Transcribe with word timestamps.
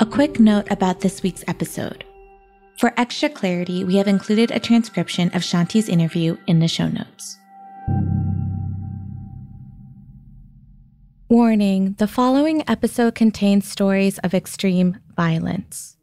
A 0.00 0.06
quick 0.06 0.38
note 0.38 0.70
about 0.70 1.00
this 1.00 1.24
week's 1.24 1.42
episode. 1.48 2.04
For 2.78 2.94
extra 2.96 3.28
clarity, 3.28 3.82
we 3.82 3.96
have 3.96 4.06
included 4.06 4.52
a 4.52 4.60
transcription 4.60 5.28
of 5.34 5.42
Shanti's 5.42 5.88
interview 5.88 6.36
in 6.46 6.60
the 6.60 6.68
show 6.68 6.86
notes. 6.86 7.36
Warning 11.28 11.94
the 11.98 12.06
following 12.06 12.62
episode 12.68 13.16
contains 13.16 13.68
stories 13.68 14.18
of 14.18 14.34
extreme 14.34 14.98
violence. 15.16 15.96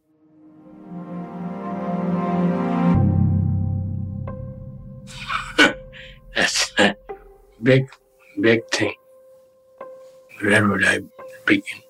That's 6.36 6.74
a 6.78 6.97
big, 7.64 7.90
big 8.41 8.59
thing. 8.72 8.94
Railroad 10.41 10.84
I 10.84 11.00
begin. 11.46 11.84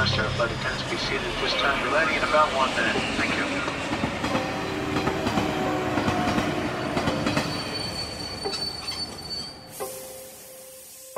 Our 0.00 0.06
flight 0.06 0.50
attendants 0.50 0.90
be 0.90 0.96
seated 0.96 1.20
at 1.20 1.42
this 1.42 1.52
time. 1.60 1.78
We're 1.84 1.92
landing 1.92 2.16
in 2.16 2.22
about 2.22 2.48
one 2.56 2.70
minute. 2.70 2.96
Thank 3.18 3.36
you. 3.36 3.44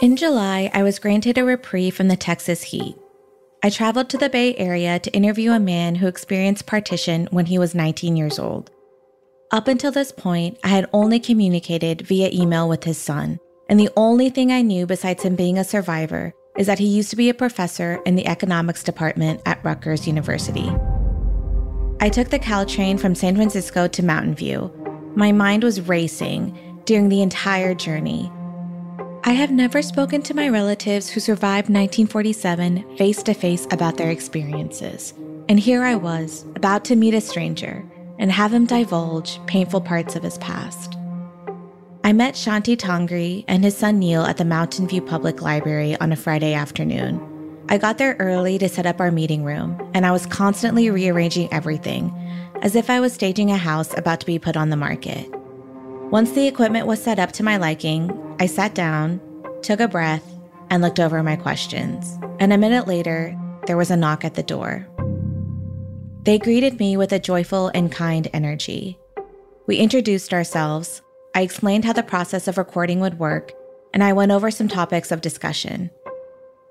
In 0.05 0.17
July, 0.17 0.69
I 0.75 0.83
was 0.83 0.99
granted 0.99 1.39
a 1.39 1.45
reprieve 1.45 1.95
from 1.95 2.09
the 2.09 2.17
Texas 2.17 2.65
heat. 2.65 2.97
I 3.63 3.71
traveled 3.71 4.11
to 4.11 4.19
the 4.19 4.29
Bay 4.29 4.57
Area 4.57 4.99
to 4.99 5.15
interview 5.15 5.53
a 5.53 5.61
man 5.61 5.95
who 5.95 6.09
experienced 6.09 6.67
partition 6.67 7.29
when 7.31 7.47
he 7.47 7.61
was 7.61 7.77
19 7.77 8.17
years 8.17 8.41
old. 8.41 8.73
Up 9.53 9.69
until 9.69 9.93
this 9.93 10.11
point, 10.11 10.59
I 10.65 10.69
had 10.69 10.91
only 10.93 11.21
communicated 11.21 12.03
via 12.03 12.31
email 12.33 12.69
with 12.69 12.83
his 12.83 12.99
son, 12.99 13.39
and 13.69 13.79
the 13.79 13.91
only 13.97 14.29
thing 14.29 14.51
I 14.51 14.63
knew 14.63 14.87
besides 14.87 15.23
him 15.23 15.37
being 15.37 15.57
a 15.57 15.63
survivor 15.63 16.35
is 16.57 16.67
that 16.67 16.79
he 16.79 16.87
used 16.87 17.11
to 17.11 17.17
be 17.17 17.29
a 17.29 17.35
professor 17.35 18.01
in 18.05 18.15
the 18.15 18.27
economics 18.27 18.83
department 18.83 19.41
at 19.47 19.65
Rutgers 19.65 20.07
University. 20.07 20.71
I 22.01 22.09
took 22.09 22.31
the 22.31 22.39
Caltrain 22.39 22.99
from 22.99 23.15
San 23.15 23.37
Francisco 23.37 23.89
to 23.89 24.03
Mountain 24.03 24.35
View. 24.35 24.73
My 25.15 25.33
mind 25.33 25.63
was 25.63 25.81
racing 25.83 26.83
during 26.85 27.09
the 27.09 27.23
entire 27.23 27.75
journey. 27.75 28.31
I 29.25 29.33
have 29.33 29.53
never 29.53 29.83
spoken 29.83 30.21
to 30.23 30.35
my 30.35 30.49
relatives 30.49 31.09
who 31.09 31.21
survived 31.21 31.69
1947 31.69 32.97
face 32.97 33.23
to 33.23 33.35
face 33.35 33.67
about 33.71 33.97
their 33.97 34.11
experiences. 34.11 35.15
And 35.49 35.61
here 35.61 35.85
I 35.85 35.95
was, 35.95 36.45
about 36.57 36.85
to 36.87 36.97
meet 36.97 37.15
a 37.15 37.21
stranger 37.21 37.85
and 38.19 38.33
have 38.33 38.53
him 38.53 38.67
divulge 38.67 39.39
painful 39.47 39.81
parts 39.81 40.17
of 40.17 40.23
his 40.23 40.39
past. 40.39 40.97
I 42.05 42.13
met 42.13 42.35
Shanti 42.35 42.77
Tangri 42.77 43.45
and 43.47 43.63
his 43.63 43.77
son 43.77 44.01
Neil 44.01 44.25
at 44.25 44.37
the 44.37 44.45
Mountain 44.45 44.89
View 44.89 45.01
Public 45.01 45.41
Library 45.41 45.97
on 46.01 46.11
a 46.11 46.17
Friday 46.17 46.53
afternoon. 46.53 47.21
I 47.69 47.79
got 47.79 47.99
there 47.99 48.17
early 48.19 48.59
to 48.59 48.69
set 48.69 48.87
up 48.87 49.01
our 49.01 49.13
meeting 49.13 49.45
room, 49.45 49.81
and 49.95 50.05
I 50.05 50.11
was 50.11 50.27
constantly 50.27 50.91
rearranging 50.91 51.53
everything, 51.53 52.13
as 52.61 52.75
if 52.75 52.91
I 52.91 52.99
was 52.99 53.13
staging 53.13 53.53
a 53.53 53.57
house 53.57 53.97
about 53.97 54.19
to 54.19 54.27
be 54.27 54.41
put 54.41 54.57
on 54.57 54.71
the 54.71 54.77
market. 54.77 55.31
Once 56.11 56.33
the 56.33 56.49
equipment 56.49 56.89
was 56.89 57.01
set 57.01 57.21
up 57.21 57.31
to 57.33 57.45
my 57.45 57.57
liking, 57.57 58.11
I 58.41 58.47
sat 58.47 58.75
down, 58.75 59.21
took 59.63 59.79
a 59.79 59.87
breath, 59.87 60.29
and 60.71 60.83
looked 60.83 60.99
over 60.99 61.23
my 61.23 61.37
questions. 61.37 62.19
And 62.41 62.53
a 62.53 62.59
minute 62.59 62.89
later, 62.89 63.39
there 63.69 63.77
was 63.77 63.93
a 63.93 63.97
knock 63.97 64.25
at 64.25 64.35
the 64.35 64.43
door. 64.43 64.89
They 66.25 66.41
greeted 66.41 66.81
me 66.81 66.97
with 66.97 67.13
a 67.13 67.21
joyful 67.21 67.69
and 67.69 67.93
kind 67.93 68.29
energy. 68.33 68.99
We 69.69 69.77
introduced 69.77 70.35
ourselves. 70.35 71.01
I 71.35 71.41
explained 71.41 71.87
how 71.87 71.95
the 71.95 72.03
process 72.03 72.47
of 72.47 72.59
recording 72.59 73.01
would 73.01 73.19
work, 73.19 73.53
and 73.95 74.05
I 74.05 74.13
went 74.13 74.33
over 74.33 74.51
some 74.51 74.69
topics 74.69 75.11
of 75.11 75.23
discussion. 75.23 75.91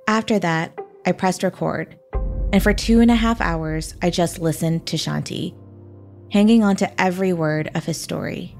After 0.07 0.37
that, 0.37 0.77
I 1.03 1.13
pressed 1.13 1.41
record, 1.41 1.97
and 2.53 2.61
for 2.61 2.71
two 2.71 2.99
and 2.99 3.09
a 3.09 3.15
half 3.15 3.41
hours, 3.41 3.95
I 4.03 4.11
just 4.11 4.37
listened 4.37 4.85
to 4.85 4.97
Shanti, 4.97 5.55
hanging 6.31 6.63
on 6.63 6.75
to 6.75 7.01
every 7.01 7.33
word 7.33 7.71
of 7.73 7.85
his 7.85 7.99
story. 7.99 8.55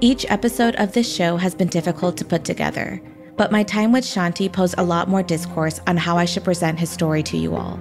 Each 0.00 0.26
episode 0.28 0.74
of 0.76 0.92
this 0.92 1.12
show 1.12 1.36
has 1.36 1.54
been 1.54 1.68
difficult 1.68 2.16
to 2.16 2.24
put 2.24 2.44
together, 2.44 3.00
but 3.36 3.52
my 3.52 3.62
time 3.62 3.92
with 3.92 4.04
Shanti 4.04 4.52
posed 4.52 4.74
a 4.78 4.82
lot 4.82 5.08
more 5.08 5.22
discourse 5.22 5.80
on 5.86 5.96
how 5.96 6.18
I 6.18 6.24
should 6.24 6.42
present 6.42 6.80
his 6.80 6.90
story 6.90 7.22
to 7.22 7.36
you 7.36 7.54
all. 7.54 7.78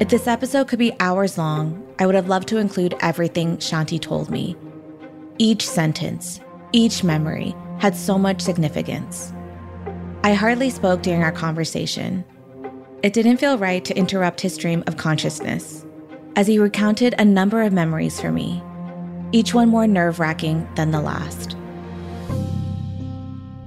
If 0.00 0.10
this 0.10 0.26
episode 0.26 0.68
could 0.68 0.78
be 0.78 0.92
hours 1.00 1.38
long, 1.38 1.86
I 2.00 2.06
would 2.06 2.14
have 2.14 2.28
loved 2.30 2.48
to 2.48 2.56
include 2.56 2.94
everything 3.00 3.58
Shanti 3.58 4.00
told 4.00 4.30
me. 4.30 4.56
Each 5.36 5.68
sentence, 5.68 6.40
each 6.72 7.04
memory 7.04 7.54
had 7.78 7.94
so 7.94 8.18
much 8.18 8.40
significance. 8.40 9.34
I 10.24 10.32
hardly 10.32 10.70
spoke 10.70 11.02
during 11.02 11.22
our 11.22 11.30
conversation. 11.30 12.24
It 13.02 13.12
didn't 13.12 13.36
feel 13.36 13.58
right 13.58 13.84
to 13.84 13.96
interrupt 13.96 14.40
his 14.40 14.54
stream 14.54 14.82
of 14.86 14.96
consciousness, 14.96 15.84
as 16.36 16.46
he 16.46 16.58
recounted 16.58 17.14
a 17.18 17.24
number 17.24 17.60
of 17.60 17.72
memories 17.72 18.18
for 18.18 18.32
me, 18.32 18.62
each 19.32 19.52
one 19.52 19.68
more 19.68 19.86
nerve 19.86 20.20
wracking 20.20 20.66
than 20.76 20.92
the 20.92 21.02
last. 21.02 21.52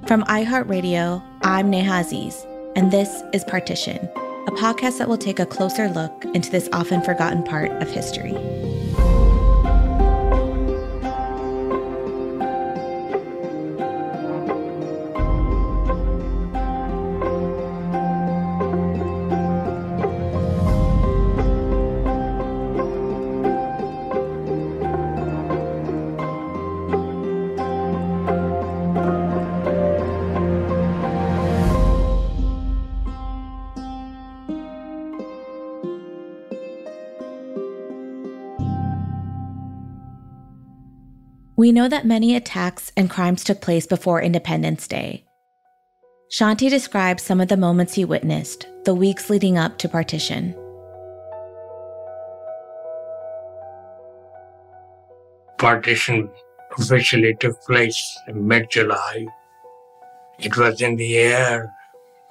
From 0.08 0.24
iHeartRadio, 0.24 1.22
I'm 1.42 1.70
Neha 1.70 2.00
Aziz, 2.00 2.44
and 2.74 2.90
this 2.90 3.22
is 3.32 3.44
Partition, 3.44 4.08
a 4.46 4.52
podcast 4.52 4.98
that 4.98 5.08
will 5.08 5.18
take 5.18 5.38
a 5.38 5.46
closer 5.46 5.88
look 5.88 6.24
into 6.34 6.50
this 6.50 6.68
often 6.72 7.02
forgotten 7.02 7.42
part 7.42 7.70
of 7.82 7.90
history. 7.90 8.32
Know 41.74 41.88
that 41.88 42.06
many 42.06 42.36
attacks 42.36 42.92
and 42.96 43.10
crimes 43.10 43.44
took 43.44 43.60
place 43.60 43.86
before 43.86 44.22
Independence 44.22 44.88
Day. 44.88 45.24
Shanti 46.30 46.70
describes 46.70 47.22
some 47.22 47.40
of 47.40 47.48
the 47.48 47.56
moments 47.56 47.94
he 47.94 48.04
witnessed 48.04 48.66
the 48.84 48.94
weeks 48.94 49.28
leading 49.28 49.58
up 49.58 49.76
to 49.78 49.88
partition. 49.88 50.54
Partition 55.58 56.30
officially 56.78 57.34
took 57.34 57.60
place 57.62 58.18
in 58.28 58.46
mid 58.46 58.70
July. 58.70 59.26
It 60.38 60.56
was 60.56 60.80
in 60.80 60.96
the 60.96 61.16
air. 61.18 61.72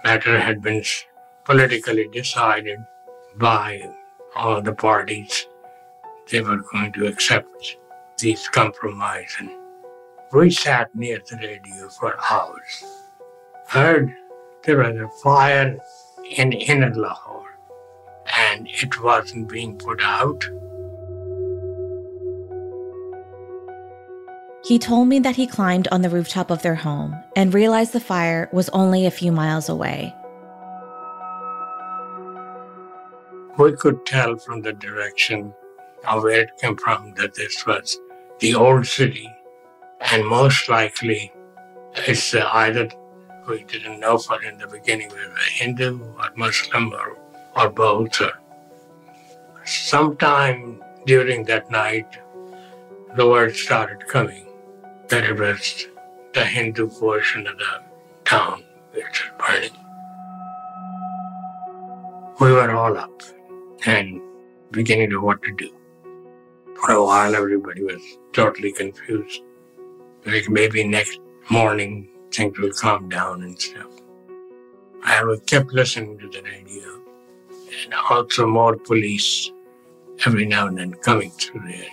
Matter 0.03 0.39
had 0.39 0.61
been 0.61 0.83
politically 1.45 2.07
decided 2.11 2.79
by 3.37 3.81
all 4.35 4.61
the 4.61 4.73
parties. 4.73 5.47
They 6.29 6.41
were 6.41 6.63
going 6.71 6.91
to 6.93 7.07
accept 7.07 7.77
these 8.17 8.47
compromise. 8.47 9.33
And 9.39 9.49
we 10.31 10.49
sat 10.49 10.93
near 10.95 11.19
the 11.29 11.37
radio 11.37 11.89
for 11.89 12.17
hours. 12.31 12.83
Heard 13.67 14.13
there 14.63 14.77
was 14.77 14.95
a 14.95 15.09
fire 15.21 15.77
in 16.37 16.53
inner 16.53 16.93
Lahore 16.95 17.57
and 18.35 18.67
it 18.67 19.01
wasn't 19.01 19.49
being 19.49 19.77
put 19.77 20.01
out. 20.01 20.43
He 24.65 24.79
told 24.79 25.09
me 25.09 25.19
that 25.19 25.35
he 25.35 25.45
climbed 25.45 25.89
on 25.89 26.01
the 26.01 26.09
rooftop 26.09 26.49
of 26.49 26.61
their 26.61 26.75
home 26.75 27.21
and 27.35 27.53
realized 27.53 27.91
the 27.91 27.99
fire 27.99 28.49
was 28.53 28.69
only 28.69 29.05
a 29.05 29.11
few 29.11 29.31
miles 29.31 29.67
away. 29.67 30.15
We 33.57 33.73
could 33.73 34.05
tell 34.05 34.37
from 34.37 34.61
the 34.61 34.73
direction 34.73 35.53
of 36.05 36.23
where 36.23 36.41
it 36.41 36.57
came 36.59 36.77
from 36.77 37.13
that 37.15 37.33
this 37.33 37.65
was 37.65 37.99
the 38.39 38.55
old 38.55 38.85
city, 38.85 39.29
and 40.11 40.25
most 40.25 40.69
likely 40.69 41.31
it's 41.95 42.33
either 42.35 42.89
we 43.47 43.63
didn't 43.63 43.99
know 43.99 44.17
for 44.17 44.41
in 44.43 44.57
the 44.57 44.67
beginning 44.67 45.09
we 45.09 45.27
were 45.27 45.35
Hindu 45.51 45.99
or 46.17 46.29
Muslim 46.35 46.93
or, 46.93 47.17
or 47.55 47.69
both. 47.69 48.21
Sometime 49.65 50.81
during 51.05 51.45
that 51.45 51.69
night, 51.69 52.17
the 53.15 53.27
word 53.27 53.55
started 53.55 54.07
coming 54.07 54.47
that 55.09 55.23
it 55.23 55.39
was 55.39 55.87
the 56.33 56.43
Hindu 56.43 56.89
portion 56.89 57.47
of 57.47 57.57
the 57.57 57.83
town 58.25 58.63
which 58.93 59.23
was 59.37 59.47
burning. 59.47 59.77
We 62.39 62.51
were 62.51 62.71
all 62.71 62.97
up 62.97 63.21
and 63.85 64.21
beginning 64.71 65.11
to 65.11 65.21
what 65.21 65.41
to 65.43 65.51
do. 65.55 65.69
For 66.81 66.91
a 66.91 67.03
while, 67.03 67.35
everybody 67.35 67.83
was 67.83 68.01
totally 68.33 68.71
confused. 68.71 69.41
Like 70.25 70.49
maybe 70.49 70.83
next 70.83 71.19
morning 71.49 72.09
things 72.31 72.57
will 72.57 72.71
calm 72.71 73.09
down 73.09 73.43
and 73.43 73.59
stuff. 73.59 73.91
I 75.03 75.21
kept 75.45 75.71
listening 75.73 76.17
to 76.19 76.29
the 76.29 76.41
radio 76.43 77.01
and 77.83 77.93
also 78.09 78.47
more 78.47 78.77
police 78.77 79.51
every 80.25 80.45
now 80.45 80.67
and 80.67 80.77
then 80.77 80.93
coming 80.93 81.31
through 81.31 81.61
the 81.61 81.75
area. 81.75 81.89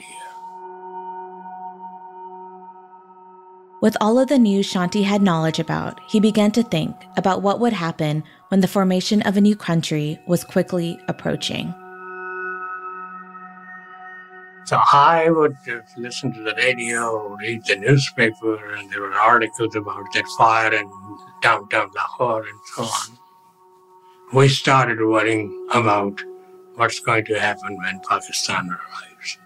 With 3.81 3.97
all 4.01 4.19
of 4.19 4.29
the 4.29 4.39
news 4.39 4.71
Shanti 4.71 5.05
had 5.05 5.23
knowledge 5.23 5.59
about, 5.59 6.01
he 6.07 6.21
began 6.21 6.51
to 6.53 6.63
think 6.63 6.95
about 7.17 7.41
what 7.41 7.61
would 7.61 7.73
happen 7.73 8.23
when 8.49 8.61
the 8.61 8.69
formation 8.69 9.23
of 9.23 9.37
a 9.37 9.41
new 9.41 9.57
country 9.57 10.19
was 10.27 10.45
quickly 10.45 10.99
approaching. 11.09 11.75
So 14.71 14.79
I 14.93 15.29
would 15.31 15.57
just 15.67 15.99
listen 15.99 16.33
to 16.33 16.43
the 16.45 16.55
radio, 16.55 17.35
read 17.41 17.65
the 17.67 17.75
newspaper, 17.75 18.73
and 18.73 18.89
there 18.89 19.01
were 19.01 19.15
articles 19.15 19.75
about 19.75 20.05
that 20.15 20.29
fire 20.39 20.73
in 20.73 20.89
downtown 21.43 21.91
Lahore 21.93 22.47
and 22.47 22.61
so 22.77 22.85
on. 22.85 23.19
We 24.33 24.47
started 24.47 25.01
worrying 25.01 25.67
about 25.75 26.23
what's 26.77 27.01
going 27.01 27.25
to 27.25 27.41
happen 27.41 27.79
when 27.79 28.01
Pakistan 28.09 28.71
arrives. 28.71 29.39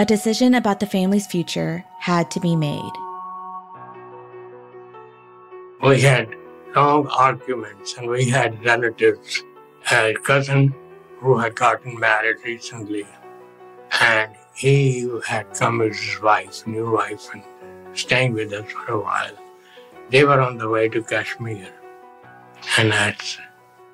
A 0.00 0.04
decision 0.04 0.52
about 0.52 0.80
the 0.80 0.86
family's 0.86 1.28
future 1.28 1.84
had 2.00 2.32
to 2.32 2.40
be 2.40 2.56
made. 2.56 2.94
We 5.84 6.00
had 6.00 6.34
long 6.74 7.06
arguments, 7.06 7.94
and 7.96 8.10
we 8.10 8.28
had 8.28 8.64
relatives, 8.64 9.40
a 9.92 10.14
cousin 10.14 10.74
who 11.24 11.38
had 11.38 11.54
gotten 11.54 11.98
married 11.98 12.36
recently, 12.44 13.06
and 13.98 14.34
he 14.54 15.08
had 15.26 15.46
come 15.54 15.78
with 15.78 15.98
his 15.98 16.20
wife, 16.20 16.66
new 16.66 16.90
wife, 16.90 17.30
and 17.32 17.42
staying 17.94 18.34
with 18.34 18.52
us 18.52 18.70
for 18.70 18.92
a 18.92 19.00
while. 19.00 19.36
They 20.10 20.24
were 20.24 20.42
on 20.42 20.58
the 20.58 20.68
way 20.68 20.90
to 20.90 21.02
Kashmir, 21.02 21.70
and 22.76 22.92
I 22.92 23.16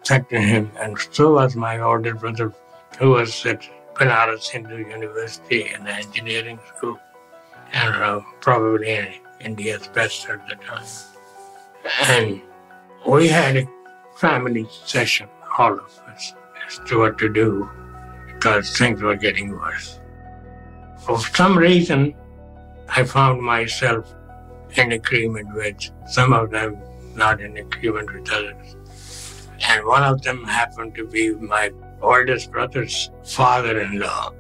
said 0.03 0.29
to 0.31 0.41
him, 0.41 0.73
and 0.81 0.99
so 1.13 1.35
was 1.35 1.55
my 1.55 1.79
older 1.79 2.17
brother, 2.17 2.53
who 2.99 3.11
was 3.11 3.47
at 3.47 3.63
Banaras 3.95 4.49
Hindu 4.49 4.79
University 4.89 5.73
in 5.73 5.87
engineering 5.87 6.59
school, 6.75 6.99
and 7.73 7.95
uh, 7.95 8.21
probably 8.41 8.91
in 8.91 9.09
India's 9.39 9.87
best 9.87 10.29
at 10.29 10.49
the 10.49 10.57
time. 10.57 10.85
And 12.09 12.43
we 13.07 13.29
had 13.29 13.57
a 13.57 13.69
family 14.17 14.67
session, 14.85 15.29
all 15.57 15.75
of 15.75 16.01
us 16.09 16.35
to 16.87 16.99
what 16.99 17.19
to 17.19 17.29
do 17.29 17.69
because 18.27 18.77
things 18.77 19.03
were 19.03 19.17
getting 19.17 19.53
worse. 19.53 20.01
For 21.05 21.19
some 21.19 21.57
reason, 21.57 22.15
I 22.89 23.05
found 23.05 23.43
myself 23.43 24.15
in 24.77 24.93
agreement 24.93 25.55
with 25.55 25.77
some 26.09 26.33
of 26.33 26.51
them, 26.51 26.77
not 27.15 27.41
in 27.41 27.57
agreement 27.57 28.13
with 28.13 28.31
others. 28.31 28.77
And 29.69 29.85
one 29.85 30.03
of 30.03 30.23
them 30.23 30.45
happened 30.45 30.95
to 30.95 31.07
be 31.07 31.35
my 31.35 31.71
oldest 32.01 32.51
brother's 32.51 33.11
father 33.25 33.81
in 33.81 33.99
law, 33.99 34.33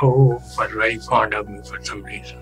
who 0.00 0.40
was 0.58 0.72
very 0.72 0.98
fond 0.98 1.34
of 1.34 1.48
me 1.48 1.60
for 1.64 1.82
some 1.84 2.02
reason. 2.02 2.38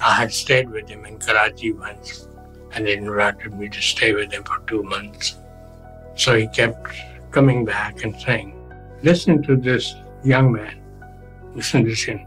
I 0.00 0.14
had 0.14 0.32
stayed 0.32 0.70
with 0.70 0.88
him 0.88 1.04
in 1.04 1.18
Karachi 1.18 1.72
once, 1.72 2.28
and 2.72 2.86
they 2.86 2.96
invited 2.96 3.54
me 3.54 3.68
to 3.68 3.80
stay 3.80 4.14
with 4.14 4.32
him 4.32 4.44
for 4.44 4.58
two 4.66 4.82
months. 4.82 5.36
So 6.16 6.36
he 6.36 6.48
kept 6.48 6.88
coming 7.30 7.64
back 7.64 8.02
and 8.02 8.18
saying, 8.20 8.54
Listen 9.02 9.42
to 9.42 9.56
this 9.56 9.94
young 10.22 10.52
man. 10.52 10.80
Listen 11.54 11.84
to 11.84 11.94
him. 11.94 12.26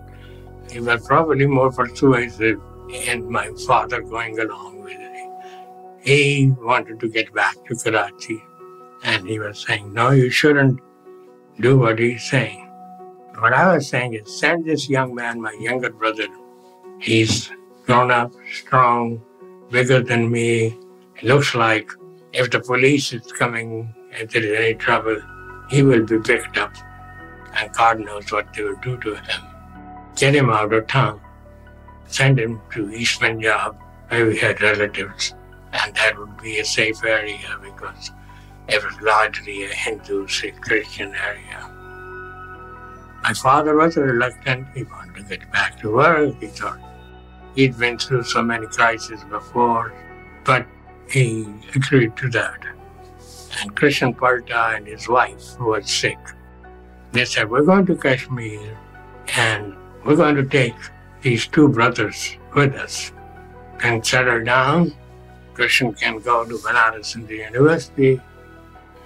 He 0.69 0.79
was 0.79 1.05
probably 1.07 1.45
more 1.45 1.71
persuasive 1.71 2.59
and 2.93 3.27
my 3.27 3.49
father 3.65 4.01
going 4.01 4.39
along 4.39 4.83
with 4.83 4.97
it. 4.99 5.29
He 6.01 6.51
wanted 6.59 6.99
to 6.99 7.07
get 7.07 7.33
back 7.33 7.55
to 7.65 7.75
Karachi 7.75 8.43
and 9.03 9.27
he 9.27 9.39
was 9.39 9.65
saying, 9.65 9.93
No, 9.93 10.11
you 10.11 10.29
shouldn't 10.29 10.79
do 11.59 11.79
what 11.79 11.99
he's 11.99 12.23
saying. 12.23 12.69
What 13.39 13.53
I 13.53 13.75
was 13.75 13.87
saying 13.87 14.13
is 14.13 14.39
send 14.39 14.65
this 14.65 14.89
young 14.89 15.15
man, 15.15 15.41
my 15.41 15.53
younger 15.53 15.91
brother. 15.91 16.27
He's 16.99 17.51
grown 17.85 18.11
up, 18.11 18.33
strong, 18.53 19.21
bigger 19.69 20.01
than 20.01 20.31
me. 20.31 20.77
It 21.17 21.23
looks 21.23 21.55
like 21.55 21.89
if 22.33 22.51
the 22.51 22.59
police 22.59 23.13
is 23.13 23.31
coming 23.31 23.93
if 24.11 24.31
there 24.31 24.43
is 24.43 24.59
any 24.59 24.73
trouble, 24.75 25.21
he 25.69 25.83
will 25.83 26.05
be 26.05 26.19
picked 26.19 26.57
up, 26.57 26.73
and 27.55 27.71
God 27.73 27.99
knows 27.99 28.31
what 28.31 28.53
they 28.53 28.63
will 28.63 28.75
do 28.77 28.97
to 28.97 29.15
him. 29.15 29.41
Get 30.15 30.35
him 30.35 30.49
out 30.49 30.73
of 30.73 30.87
town, 30.87 31.21
send 32.07 32.39
him 32.39 32.61
to 32.71 32.89
East 32.91 33.19
Punjab, 33.19 33.75
where 34.09 34.25
we 34.25 34.37
had 34.37 34.61
relatives, 34.61 35.33
and 35.73 35.93
that 35.95 36.17
would 36.17 36.37
be 36.41 36.59
a 36.59 36.65
safe 36.65 37.03
area 37.03 37.57
because 37.61 38.11
it 38.67 38.83
was 38.83 38.99
largely 39.01 39.65
a 39.65 39.69
Hindu 39.69 40.27
Sikh 40.27 40.61
Christian 40.61 41.13
area. 41.13 41.71
My 43.23 43.33
father 43.33 43.75
was 43.75 43.97
reluctant. 43.97 44.67
He 44.75 44.83
wanted 44.83 45.15
to 45.15 45.23
get 45.23 45.51
back 45.51 45.79
to 45.81 45.93
work. 45.93 46.39
He 46.39 46.47
thought 46.47 46.79
he'd 47.55 47.77
been 47.77 47.97
through 47.97 48.23
so 48.23 48.43
many 48.43 48.67
crises 48.67 49.23
before, 49.29 49.93
but 50.43 50.67
he 51.09 51.47
agreed 51.73 52.15
to 52.17 52.29
that 52.29 52.74
and 53.61 53.75
Krishan 53.75 54.15
Palta 54.15 54.75
and 54.75 54.87
his 54.87 55.07
wife, 55.07 55.55
who 55.57 55.67
was 55.67 55.89
sick. 55.89 56.17
They 57.11 57.25
said, 57.25 57.49
We're 57.49 57.63
going 57.63 57.85
to 57.87 57.95
Kashmir 57.95 58.77
and 59.35 59.75
we're 60.03 60.15
going 60.15 60.35
to 60.35 60.45
take 60.45 60.75
these 61.21 61.47
two 61.47 61.69
brothers 61.69 62.37
with 62.53 62.75
us 62.75 63.11
and 63.81 64.05
settle 64.05 64.43
down. 64.43 64.93
Krishan 65.53 65.97
can 65.97 66.19
go 66.19 66.45
to 66.45 66.55
Banaras 66.55 67.13
Hindu 67.13 67.35
University. 67.35 68.21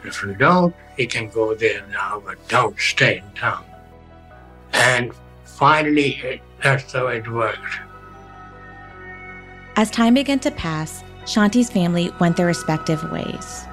If 0.03 0.23
we 0.23 0.33
don't, 0.33 0.75
he 0.97 1.05
can 1.05 1.29
go 1.29 1.53
there 1.53 1.85
now, 1.91 2.21
but 2.25 2.35
don't 2.47 2.77
stay 2.79 3.19
in 3.19 3.31
town. 3.35 3.63
And 4.73 5.13
finally, 5.45 6.41
that's 6.61 6.91
how 6.93 7.07
it 7.07 7.31
worked. 7.31 7.79
As 9.75 9.89
time 9.91 10.15
began 10.15 10.39
to 10.39 10.51
pass, 10.51 11.03
Shanti's 11.25 11.69
family 11.69 12.11
went 12.19 12.35
their 12.35 12.47
respective 12.47 13.03
ways. 13.11 13.65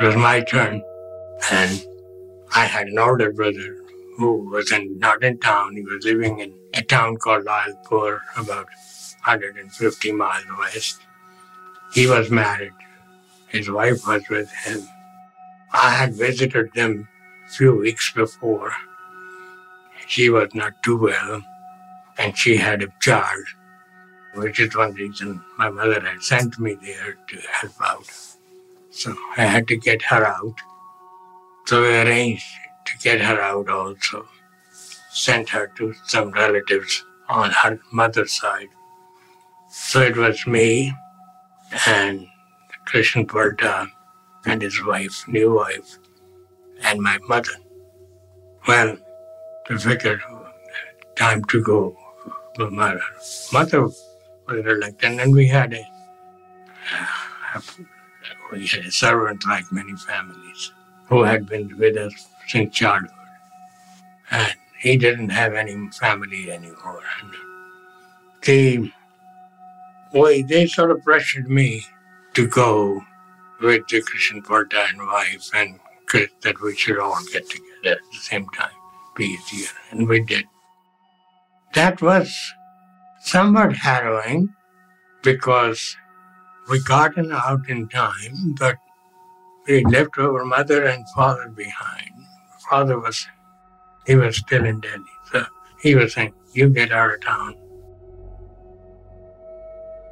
It 0.00 0.06
was 0.06 0.16
my 0.16 0.40
turn, 0.40 0.82
and 1.52 1.86
I 2.54 2.64
had 2.64 2.86
an 2.86 2.98
older 2.98 3.30
brother 3.30 3.76
who 4.16 4.48
was 4.50 4.72
in, 4.72 4.98
not 4.98 5.22
in 5.22 5.38
town. 5.38 5.76
He 5.76 5.82
was 5.82 6.02
living 6.06 6.38
in 6.38 6.54
a 6.72 6.80
town 6.80 7.18
called 7.18 7.44
Lyallpur, 7.44 8.20
about 8.38 8.64
150 9.26 10.12
miles 10.12 10.46
west. 10.58 11.00
He 11.92 12.06
was 12.06 12.30
married. 12.30 12.72
His 13.48 13.70
wife 13.70 14.06
was 14.06 14.26
with 14.30 14.50
him. 14.64 14.88
I 15.74 15.90
had 15.90 16.14
visited 16.14 16.72
them 16.72 17.06
a 17.46 17.50
few 17.50 17.76
weeks 17.76 18.10
before. 18.10 18.72
She 20.06 20.30
was 20.30 20.54
not 20.54 20.82
too 20.82 20.96
well, 20.96 21.42
and 22.16 22.34
she 22.38 22.56
had 22.56 22.82
a 22.82 22.88
child, 23.02 23.44
which 24.34 24.60
is 24.60 24.74
one 24.74 24.94
reason 24.94 25.42
my 25.58 25.68
mother 25.68 26.00
had 26.00 26.22
sent 26.22 26.58
me 26.58 26.72
there 26.72 27.18
to 27.28 27.36
help 27.52 27.74
out. 27.82 28.39
So 28.90 29.14
I 29.36 29.44
had 29.44 29.68
to 29.68 29.76
get 29.76 30.02
her 30.02 30.26
out. 30.26 30.54
So 31.66 31.82
we 31.82 31.88
arranged 31.88 32.44
to 32.86 32.98
get 32.98 33.20
her 33.20 33.40
out 33.40 33.68
also. 33.68 34.26
Sent 35.10 35.48
her 35.50 35.68
to 35.76 35.94
some 36.06 36.30
relatives 36.30 37.04
on 37.28 37.50
her 37.50 37.78
mother's 37.92 38.32
side. 38.32 38.68
So 39.70 40.00
it 40.00 40.16
was 40.16 40.46
me 40.46 40.92
and 41.86 42.26
Krishna 42.86 43.24
Parta 43.24 43.86
and 44.46 44.62
his 44.62 44.84
wife, 44.84 45.24
new 45.28 45.54
wife, 45.54 45.98
and 46.82 47.00
my 47.00 47.18
mother. 47.28 47.52
Well, 48.66 48.96
we 49.68 49.78
figured 49.78 50.20
time 51.20 51.44
to 51.44 51.62
go. 51.62 51.96
But 52.56 52.72
my 52.72 52.98
mother 53.52 53.82
was 53.82 54.02
reluctant, 54.48 55.20
and 55.20 55.32
we 55.32 55.46
had 55.46 55.74
a, 55.74 55.84
uh, 57.54 57.60
a 58.52 58.90
servant 58.90 59.46
like 59.46 59.70
many 59.72 59.96
families 59.96 60.72
who 61.06 61.22
had 61.22 61.46
been 61.46 61.76
with 61.78 61.96
us 61.96 62.28
since 62.48 62.74
childhood. 62.74 63.10
And 64.30 64.54
he 64.78 64.96
didn't 64.96 65.30
have 65.30 65.54
any 65.54 65.88
family 65.98 66.50
anymore. 66.50 67.02
And 67.20 67.32
they, 68.42 68.92
well, 70.12 70.42
they 70.48 70.66
sort 70.66 70.90
of 70.90 71.02
pressured 71.04 71.50
me 71.50 71.84
to 72.34 72.46
go 72.46 73.02
with 73.60 73.86
the 73.88 74.02
Krishan 74.02 74.44
Parta 74.44 74.86
and 74.90 75.06
wife 75.06 75.50
and 75.54 75.78
that 76.42 76.60
we 76.60 76.74
should 76.74 76.98
all 76.98 77.18
get 77.32 77.48
together 77.48 77.66
at 77.84 77.98
the 78.12 78.18
same 78.18 78.48
time, 78.48 78.70
be 79.14 79.24
easier. 79.24 79.68
And 79.90 80.08
we 80.08 80.20
did. 80.20 80.44
That 81.74 82.02
was 82.02 82.34
somewhat 83.20 83.76
harrowing 83.76 84.52
because 85.22 85.96
we 86.70 86.80
got 86.80 87.18
out 87.18 87.68
in 87.68 87.88
time, 87.88 88.54
but 88.58 88.76
we 89.66 89.84
left 89.84 90.16
our 90.18 90.44
mother 90.44 90.84
and 90.86 91.04
father 91.10 91.48
behind. 91.48 92.10
Father 92.70 92.98
was, 92.98 93.26
he 94.06 94.14
was 94.14 94.36
still 94.36 94.64
in 94.64 94.80
Delhi. 94.80 95.04
So 95.32 95.44
he 95.82 95.96
was 95.96 96.14
saying, 96.14 96.32
you 96.52 96.68
get 96.68 96.92
out 96.92 97.12
of 97.12 97.20
town. 97.20 97.56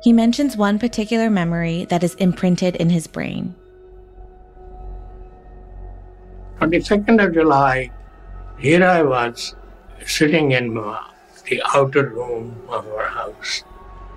He 0.02 0.12
mentions 0.12 0.56
one 0.56 0.78
particular 0.78 1.30
memory 1.30 1.84
that 1.86 2.02
is 2.02 2.14
imprinted 2.16 2.76
in 2.76 2.90
his 2.90 3.06
brain. 3.06 3.54
On 6.60 6.70
the 6.70 6.78
2nd 6.78 7.24
of 7.24 7.34
July, 7.34 7.90
here 8.58 8.84
I 8.84 9.02
was 9.02 9.54
sitting 10.04 10.52
in 10.52 10.74
the 10.74 11.62
outer 11.74 12.08
room 12.08 12.60
of 12.68 12.86
our 12.88 13.06
house, 13.06 13.62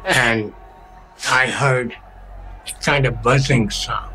and 0.06 0.54
I 1.30 1.48
heard 1.48 1.96
kind 2.82 3.06
of 3.06 3.22
buzzing 3.22 3.70
sound. 3.70 4.14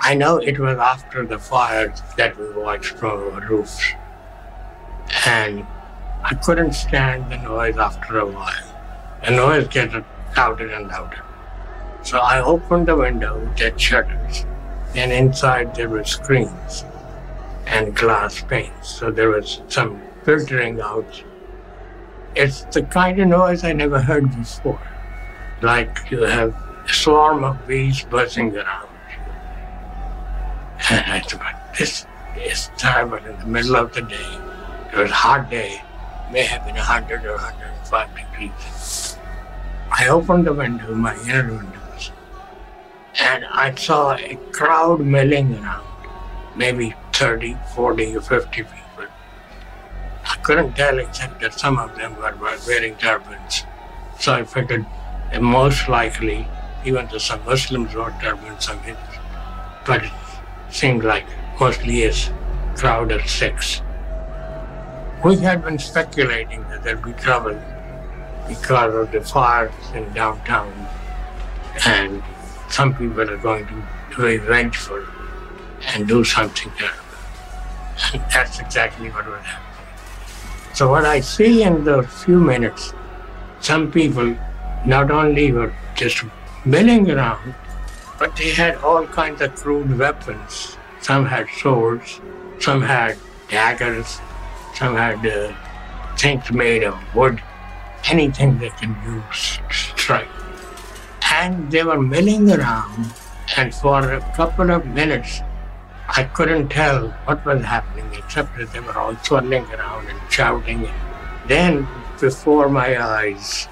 I 0.00 0.14
know 0.14 0.38
it 0.38 0.58
was 0.58 0.78
after 0.78 1.26
the 1.26 1.38
fire 1.38 1.94
that 2.16 2.38
we 2.38 2.50
watched 2.50 2.94
from 2.96 3.34
our 3.34 3.40
roofs. 3.48 3.82
And 5.26 5.66
I 6.22 6.34
couldn't 6.34 6.72
stand 6.72 7.30
the 7.30 7.38
noise 7.38 7.76
after 7.76 8.18
a 8.18 8.26
while. 8.26 9.20
The 9.24 9.30
noise 9.30 9.68
gets 9.68 9.94
louder 10.36 10.68
and 10.68 10.88
louder. 10.88 11.22
So 12.02 12.18
I 12.18 12.40
opened 12.40 12.86
the 12.86 12.96
window 12.96 13.38
with 13.38 13.56
the 13.56 13.76
shutters, 13.76 14.44
and 14.94 15.10
inside 15.10 15.74
there 15.74 15.88
were 15.88 16.04
screens 16.04 16.84
and 17.66 17.96
glass 17.96 18.42
panes. 18.42 18.86
So 18.86 19.10
there 19.10 19.30
was 19.30 19.62
some 19.68 20.00
filtering 20.24 20.80
out. 20.80 21.22
It's 22.36 22.62
the 22.66 22.82
kind 22.82 23.18
of 23.20 23.28
noise 23.28 23.64
I 23.64 23.72
never 23.72 24.00
heard 24.00 24.30
before. 24.36 24.80
Like 25.62 26.10
you 26.10 26.22
have 26.22 26.54
swarm 26.88 27.44
of 27.44 27.66
bees 27.66 28.02
buzzing 28.04 28.56
around 28.56 28.88
you. 29.10 29.18
And 30.90 31.12
I 31.12 31.20
thought, 31.20 31.74
this 31.78 32.06
is 32.36 32.70
terrible 32.76 33.18
in 33.18 33.38
the 33.38 33.46
middle 33.46 33.76
of 33.76 33.92
the 33.92 34.02
day. 34.02 34.38
It 34.92 34.96
was 34.96 35.10
a 35.10 35.14
hot 35.14 35.50
day, 35.50 35.82
may 36.30 36.42
have 36.42 36.64
been 36.64 36.76
100 36.76 37.24
or 37.24 37.34
105 37.34 38.08
degrees. 38.14 39.18
I 39.90 40.08
opened 40.08 40.46
the 40.46 40.52
window, 40.52 40.94
my 40.94 41.16
inner 41.22 41.48
windows, 41.48 42.12
and 43.18 43.44
I 43.46 43.74
saw 43.74 44.14
a 44.14 44.36
crowd 44.52 45.00
milling 45.00 45.54
around, 45.54 45.86
maybe 46.54 46.94
30, 47.12 47.56
40, 47.74 48.16
or 48.16 48.20
50 48.20 48.62
people. 48.62 48.72
I 50.24 50.36
couldn't 50.42 50.74
tell 50.74 50.98
except 50.98 51.40
that 51.40 51.54
some 51.54 51.78
of 51.78 51.96
them 51.96 52.16
were 52.16 52.34
wearing 52.66 52.96
turbans. 52.96 53.64
So 54.18 54.34
I 54.34 54.44
figured 54.44 54.84
most 55.40 55.88
likely, 55.88 56.46
even 56.84 57.06
though 57.10 57.18
some 57.18 57.44
Muslims 57.44 57.94
wore 57.94 58.14
turbans, 58.20 58.64
some 58.64 58.78
Hindus, 58.80 59.02
but 59.86 60.04
it 60.04 60.12
seemed 60.70 61.04
like 61.04 61.26
mostly 61.58 62.04
a 62.04 62.12
crowd 62.76 63.10
of 63.10 63.26
Sikhs. 63.28 63.82
We 65.24 65.36
had 65.38 65.64
been 65.64 65.78
speculating 65.78 66.62
that 66.68 66.82
there'd 66.84 67.02
be 67.02 67.12
trouble 67.14 67.60
because 68.46 68.94
of 68.94 69.10
the 69.10 69.20
fires 69.20 69.72
in 69.94 70.12
downtown, 70.12 70.72
and 71.86 72.22
some 72.70 72.94
people 72.94 73.28
are 73.30 73.36
going 73.36 73.66
to 73.66 74.22
be 74.22 74.36
vengeful 74.36 75.04
and 75.94 76.06
do 76.06 76.24
something 76.24 76.70
terrible. 76.78 77.02
And 78.12 78.22
that's 78.32 78.60
exactly 78.60 79.08
what 79.10 79.26
was 79.26 79.42
happening. 79.42 80.74
So 80.74 80.90
what 80.90 81.06
I 81.06 81.20
see 81.20 81.62
in 81.62 81.84
those 81.84 82.06
few 82.24 82.38
minutes, 82.38 82.92
some 83.60 83.90
people 83.90 84.36
not 84.84 85.10
only 85.10 85.50
were 85.50 85.72
just 85.94 86.22
milling 86.66 87.08
around, 87.10 87.54
but 88.18 88.34
they 88.36 88.50
had 88.50 88.74
all 88.76 89.06
kinds 89.06 89.40
of 89.40 89.54
crude 89.54 89.96
weapons. 89.96 90.76
Some 91.00 91.24
had 91.24 91.48
swords, 91.48 92.20
some 92.58 92.82
had 92.82 93.16
daggers, 93.48 94.20
some 94.74 94.96
had 94.96 95.24
uh, 95.24 95.54
things 96.18 96.50
made 96.50 96.82
of 96.82 96.98
wood, 97.14 97.40
anything 98.10 98.58
they 98.58 98.70
can 98.70 98.96
use 99.04 99.60
to 99.68 99.74
strike. 99.74 100.28
And 101.32 101.70
they 101.70 101.84
were 101.84 102.02
milling 102.02 102.50
around, 102.50 103.12
and 103.56 103.72
for 103.72 104.12
a 104.12 104.20
couple 104.34 104.70
of 104.72 104.86
minutes, 104.86 105.40
I 106.08 106.24
couldn't 106.24 106.68
tell 106.68 107.08
what 107.26 107.44
was 107.44 107.64
happening 107.64 108.10
except 108.14 108.56
that 108.58 108.72
they 108.72 108.80
were 108.80 108.96
all 108.98 109.16
swirling 109.22 109.66
around 109.66 110.08
and 110.08 110.20
shouting. 110.32 110.88
Then, 111.46 111.86
before 112.20 112.68
my 112.68 113.00
eyes, 113.00 113.68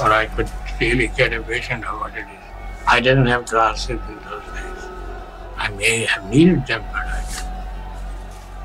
or 0.00 0.12
I 0.12 0.26
could 0.26 0.48
really 0.80 1.08
get 1.08 1.32
a 1.32 1.40
vision 1.40 1.84
of 1.84 2.00
what 2.00 2.14
it 2.14 2.20
is, 2.20 2.44
I 2.86 3.00
didn't 3.00 3.26
have 3.26 3.46
glasses 3.46 4.00
in 4.08 4.18
those 4.24 4.44
days. 4.44 4.84
I 5.56 5.70
may 5.70 6.04
have 6.04 6.30
needed 6.30 6.66
them, 6.66 6.84
but 6.92 7.06
I 7.06 7.24
didn't. 7.28 7.48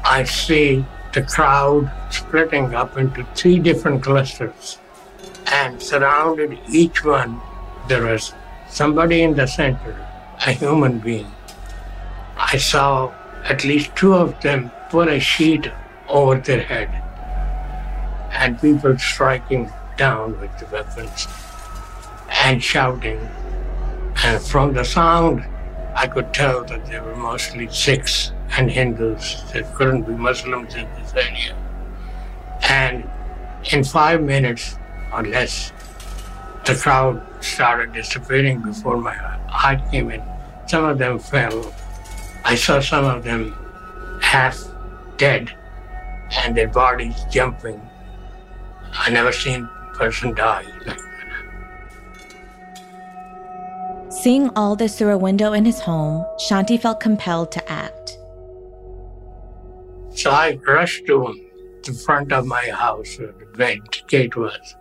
I 0.05 0.23
see 0.23 0.85
the 1.13 1.23
crowd 1.23 1.91
splitting 2.09 2.73
up 2.75 2.97
into 2.97 3.23
three 3.35 3.59
different 3.59 4.03
clusters, 4.03 4.79
and 5.47 5.81
surrounded 5.81 6.59
each 6.69 7.03
one, 7.03 7.39
there 7.87 8.03
was 8.03 8.33
somebody 8.69 9.23
in 9.23 9.35
the 9.35 9.47
center, 9.47 9.95
a 10.45 10.51
human 10.51 10.99
being 10.99 11.31
I 12.37 12.57
saw 12.57 13.11
at 13.45 13.63
least 13.63 13.95
two 13.95 14.13
of 14.13 14.39
them 14.41 14.71
put 14.89 15.07
a 15.07 15.19
sheet 15.19 15.71
over 16.07 16.35
their 16.35 16.61
head 16.61 16.89
and 18.31 18.59
people 18.59 18.97
striking 18.97 19.71
down 19.97 20.39
with 20.39 20.55
the 20.59 20.65
weapons 20.67 21.27
and 22.43 22.63
shouting. 22.63 23.19
And 24.23 24.41
from 24.41 24.73
the 24.73 24.83
sound, 24.83 25.45
I 25.95 26.07
could 26.07 26.33
tell 26.33 26.63
that 26.65 26.85
they 26.85 26.99
were 26.99 27.15
mostly 27.15 27.67
Sikhs 27.69 28.31
and 28.57 28.69
Hindus. 28.69 29.43
There 29.51 29.63
couldn't 29.75 30.03
be 30.03 30.13
Muslims 30.13 30.75
in 30.75 30.87
this 30.95 31.13
area. 31.13 31.55
And 32.69 33.09
in 33.71 33.83
five 33.83 34.21
minutes 34.21 34.77
or 35.11 35.23
less, 35.23 35.71
the 36.65 36.75
crowd 36.75 37.21
started 37.43 37.93
disappearing 37.93 38.61
before 38.61 38.97
my 38.97 39.15
eye 39.49 39.81
came 39.91 40.11
in. 40.11 40.21
Some 40.67 40.85
of 40.85 40.97
them 40.97 41.19
fell 41.19 41.73
I 42.45 42.55
saw 42.55 42.81
some 42.81 43.05
of 43.05 43.23
them 43.23 43.55
half 44.21 44.61
dead 45.15 45.55
and 46.39 46.55
their 46.55 46.67
bodies 46.67 47.15
jumping. 47.31 47.81
I 48.93 49.09
never 49.11 49.31
seen 49.31 49.63
a 49.63 49.97
person 49.97 50.35
die 50.35 50.65
like 50.85 50.99
Seeing 54.23 54.51
all 54.55 54.77
this 54.77 54.97
through 54.97 55.11
a 55.11 55.17
window 55.17 55.51
in 55.51 55.65
his 55.65 55.81
home, 55.81 56.25
Shanti 56.37 56.79
felt 56.79 57.01
compelled 57.01 57.51
to 57.51 57.69
act. 57.69 58.17
So 60.15 60.31
I 60.31 60.57
rushed 60.65 61.05
to 61.07 61.35
the 61.83 61.91
front 61.91 62.31
of 62.31 62.45
my 62.45 62.69
house 62.69 63.19
where 63.19 63.33
the 63.33 63.81
gate 64.07 64.37
was. 64.37 64.77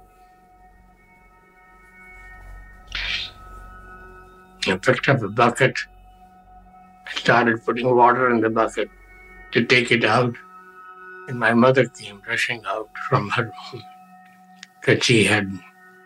I 4.68 4.76
picked 4.76 5.08
up 5.08 5.22
a 5.22 5.28
bucket. 5.28 5.76
Started 7.16 7.64
putting 7.64 7.96
water 7.96 8.30
in 8.30 8.42
the 8.42 8.48
bucket 8.48 8.90
to 9.50 9.64
take 9.64 9.90
it 9.90 10.04
out. 10.04 10.36
And 11.26 11.40
my 11.40 11.52
mother 11.52 11.86
came 11.86 12.22
rushing 12.28 12.62
out 12.64 12.90
from 13.08 13.28
her 13.30 13.50
room 13.72 13.82
that 14.86 15.02
she 15.02 15.24
had 15.24 15.50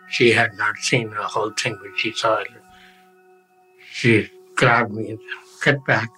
she 0.09 0.31
had 0.31 0.55
not 0.55 0.77
seen 0.77 1.11
the 1.11 1.21
whole 1.21 1.51
thing, 1.51 1.77
but 1.79 1.91
she 1.97 2.11
saw 2.13 2.37
it. 2.37 2.47
She 3.97 4.29
grabbed 4.55 4.93
me 4.93 5.09
and 5.09 5.19
said, 5.19 5.73
Get 5.73 5.85
back. 5.85 6.09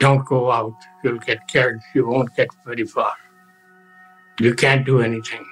Don't 0.00 0.24
go 0.24 0.50
out. 0.50 0.72
You'll 1.04 1.18
get 1.18 1.46
killed. 1.46 1.80
You 1.94 2.08
won't 2.08 2.34
get 2.34 2.48
very 2.64 2.86
far. 2.86 3.14
You 4.40 4.54
can't 4.54 4.86
do 4.86 5.02
anything. 5.02 5.44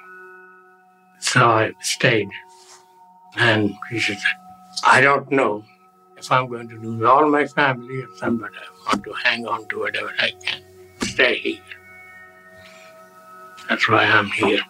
So 1.19 1.51
I 1.51 1.73
stayed. 1.83 2.31
And 3.37 3.75
she 3.91 4.01
said, 4.01 4.39
I 4.87 5.03
don't 5.03 5.31
know 5.31 5.63
if 6.17 6.33
I'm 6.33 6.49
going 6.49 6.71
to 6.71 6.77
lose 6.77 7.05
all 7.05 7.29
my 7.29 7.47
family 7.47 8.05
or 8.05 8.09
somebody. 8.17 8.55
I 8.57 8.87
want 8.87 9.05
to 9.05 9.13
hang 9.23 9.47
on 9.47 9.69
to 9.69 9.81
whatever 9.81 10.15
I 10.19 10.31
can. 10.43 10.63
Stay 11.03 11.37
here. 11.41 11.61
That's 13.69 13.87
why 13.87 14.05
I'm 14.05 14.31
here. 14.31 14.63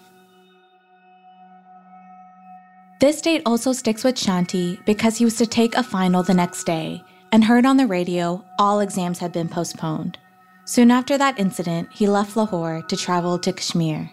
This 3.00 3.22
date 3.22 3.40
also 3.46 3.72
sticks 3.72 4.04
with 4.04 4.16
Shanti 4.16 4.84
because 4.84 5.16
he 5.16 5.24
was 5.24 5.36
to 5.36 5.46
take 5.46 5.74
a 5.74 5.82
final 5.82 6.22
the 6.22 6.34
next 6.34 6.64
day 6.64 7.02
and 7.32 7.42
heard 7.42 7.64
on 7.64 7.78
the 7.78 7.86
radio 7.86 8.44
all 8.58 8.80
exams 8.80 9.18
had 9.18 9.32
been 9.32 9.48
postponed. 9.48 10.18
Soon 10.66 10.90
after 10.90 11.16
that 11.16 11.40
incident, 11.40 11.88
he 11.90 12.06
left 12.06 12.36
Lahore 12.36 12.82
to 12.82 12.96
travel 12.98 13.38
to 13.38 13.54
Kashmir. 13.54 14.10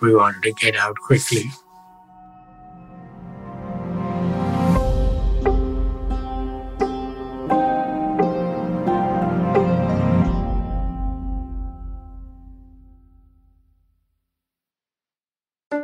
We 0.00 0.14
wanted 0.14 0.44
to 0.44 0.52
get 0.52 0.76
out 0.76 0.96
quickly. 0.96 1.50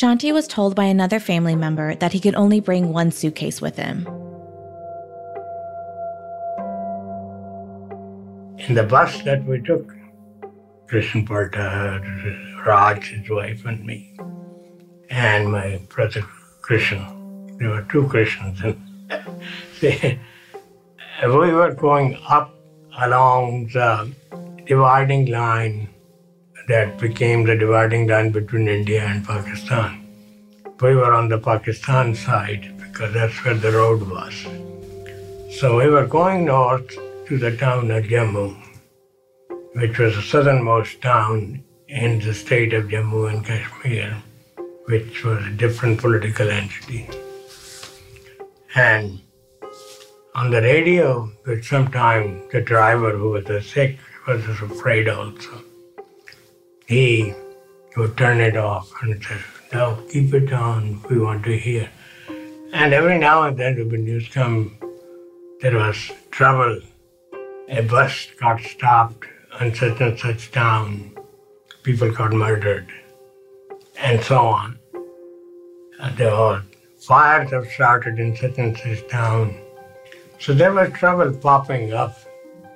Shanti 0.00 0.32
was 0.32 0.48
told 0.48 0.74
by 0.74 0.84
another 0.84 1.20
family 1.20 1.54
member 1.54 1.94
that 1.96 2.14
he 2.14 2.20
could 2.20 2.34
only 2.34 2.58
bring 2.58 2.90
one 2.90 3.10
suitcase 3.10 3.60
with 3.60 3.76
him. 3.76 4.06
In 8.66 8.74
the 8.74 8.82
bus 8.82 9.20
that 9.24 9.44
we 9.44 9.60
took, 9.60 9.92
Krishna 10.86 11.22
Parta, 11.24 12.00
uh, 12.00 12.64
Raj, 12.64 13.10
his 13.10 13.28
wife, 13.28 13.66
and 13.66 13.84
me, 13.84 14.16
and 15.10 15.52
my 15.52 15.78
brother 15.90 16.22
Krishna. 16.62 17.04
There 17.58 17.68
were 17.68 17.86
two 17.92 18.04
Krishnas. 18.04 18.58
And 21.20 21.30
we 21.40 21.52
were 21.52 21.74
going 21.74 22.16
up 22.26 22.54
along 23.02 23.66
the 23.74 24.10
dividing 24.64 25.26
line 25.26 25.89
that 26.70 26.98
became 26.98 27.42
the 27.44 27.56
dividing 27.56 28.06
line 28.06 28.30
between 28.30 28.68
India 28.68 29.02
and 29.04 29.26
Pakistan. 29.26 30.06
We 30.80 30.94
were 30.94 31.12
on 31.12 31.28
the 31.28 31.38
Pakistan 31.38 32.14
side 32.14 32.66
because 32.82 33.12
that's 33.12 33.44
where 33.44 33.54
the 33.54 33.72
road 33.72 34.02
was. 34.08 34.34
So 35.58 35.76
we 35.78 35.88
were 35.90 36.06
going 36.06 36.44
north 36.44 36.90
to 37.26 37.38
the 37.38 37.56
town 37.56 37.90
of 37.90 38.04
Jammu, 38.04 38.44
which 39.80 39.98
was 39.98 40.14
the 40.14 40.22
southernmost 40.22 41.02
town 41.02 41.64
in 41.88 42.20
the 42.20 42.34
state 42.34 42.72
of 42.72 42.84
Jammu 42.84 43.22
and 43.30 43.44
Kashmir, 43.44 44.14
which 44.84 45.24
was 45.24 45.44
a 45.44 45.56
different 45.64 45.98
political 46.00 46.48
entity. 46.48 47.08
And 48.76 49.18
on 50.36 50.52
the 50.52 50.62
radio, 50.62 51.32
but 51.44 51.64
sometime 51.64 52.30
the 52.52 52.60
driver 52.60 53.10
who 53.16 53.30
was 53.30 53.66
sick 53.66 53.98
was 54.28 54.48
afraid 54.48 55.08
also 55.08 55.64
he 56.90 57.32
would 57.96 58.16
turn 58.16 58.40
it 58.40 58.56
off 58.56 58.92
and 59.00 59.22
say, 59.22 59.36
no, 59.72 59.96
keep 60.10 60.34
it 60.34 60.52
on, 60.52 61.00
we 61.08 61.20
want 61.20 61.44
to 61.44 61.56
hear. 61.56 61.88
And 62.72 62.92
every 62.92 63.16
now 63.16 63.44
and 63.44 63.56
then 63.56 63.88
when 63.88 64.04
news 64.04 64.28
come, 64.28 64.76
there 65.60 65.76
was 65.76 66.10
trouble. 66.32 66.80
A 67.68 67.82
bus 67.82 68.26
got 68.40 68.60
stopped 68.62 69.24
on 69.60 69.72
such 69.72 70.00
and 70.00 70.18
such 70.18 70.50
town, 70.50 71.16
people 71.84 72.10
got 72.10 72.32
murdered, 72.32 72.88
and 73.96 74.20
so 74.24 74.38
on. 74.38 74.76
And 76.00 76.16
there 76.16 76.34
were 76.34 76.62
fires 76.98 77.52
have 77.52 77.68
started 77.68 78.18
in 78.18 78.34
such 78.34 78.58
and 78.58 78.76
such 78.76 79.06
town. 79.06 79.54
So 80.40 80.54
there 80.54 80.72
was 80.72 80.90
trouble 80.94 81.32
popping 81.34 81.92
up 81.92 82.18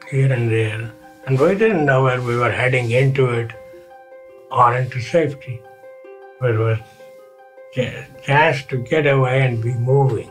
here 0.09 0.33
and 0.33 0.49
there, 0.53 0.93
and 1.27 1.41
we 1.41 1.57
didn't 1.57 1.85
know 1.85 2.05
where 2.05 2.23
we 2.23 2.37
were 2.37 2.53
heading 2.53 2.93
into 2.93 3.31
it 3.31 3.51
or 4.51 4.77
into 4.77 5.01
safety. 5.01 5.61
But 6.41 6.51
it 6.51 6.59
was 6.59 6.79
chance 8.23 8.65
to 8.67 8.79
get 8.79 9.07
away 9.07 9.43
and 9.43 9.63
be 9.63 9.75
moving. 9.75 10.31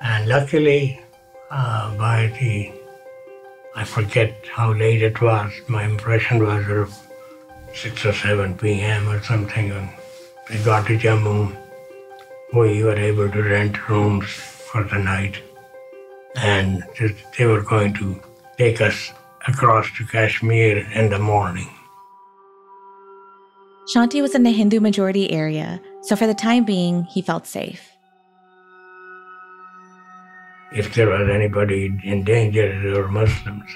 And 0.00 0.28
luckily, 0.28 1.00
uh, 1.50 1.96
by 1.96 2.28
the, 2.38 2.72
I 3.74 3.84
forget 3.84 4.34
how 4.50 4.72
late 4.72 5.02
it 5.02 5.20
was, 5.20 5.52
my 5.68 5.84
impression 5.84 6.42
was 6.42 6.66
of 6.68 6.94
6 7.74 8.06
or 8.06 8.12
7 8.12 8.56
p.m. 8.56 9.08
or 9.08 9.22
something, 9.22 9.70
and 9.70 9.90
we 10.48 10.58
got 10.64 10.86
to 10.86 10.98
Jammu. 10.98 11.54
We 12.54 12.82
were 12.82 12.96
able 12.96 13.30
to 13.30 13.42
rent 13.42 13.88
rooms 13.88 14.26
for 14.30 14.84
the 14.84 14.98
night, 14.98 15.42
and 16.36 16.84
they 17.36 17.44
were 17.44 17.62
going 17.62 17.92
to 17.94 18.20
take 18.56 18.80
us 18.80 19.12
across 19.46 19.90
to 19.98 20.06
Kashmir 20.06 20.90
in 20.92 21.10
the 21.10 21.18
morning. 21.18 21.68
Shanti 23.86 24.20
was 24.20 24.34
in 24.34 24.44
a 24.44 24.50
Hindu 24.50 24.80
majority 24.80 25.30
area, 25.30 25.80
so 26.02 26.16
for 26.16 26.26
the 26.26 26.34
time 26.34 26.64
being, 26.64 27.04
he 27.04 27.22
felt 27.22 27.46
safe. 27.46 27.92
If 30.72 30.92
there 30.94 31.08
was 31.08 31.28
anybody 31.30 31.96
in 32.02 32.24
danger, 32.24 32.66
they 32.82 32.98
were 32.98 33.06
Muslims. 33.06 33.70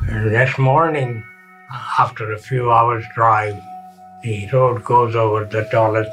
And 0.00 0.26
the 0.26 0.30
next 0.30 0.58
morning, 0.58 1.24
after 1.98 2.32
a 2.32 2.38
few 2.38 2.70
hours' 2.70 3.06
drive, 3.14 3.58
the 4.22 4.46
road 4.52 4.84
goes 4.84 5.16
over 5.16 5.46
the 5.46 5.64
tallest 5.70 6.10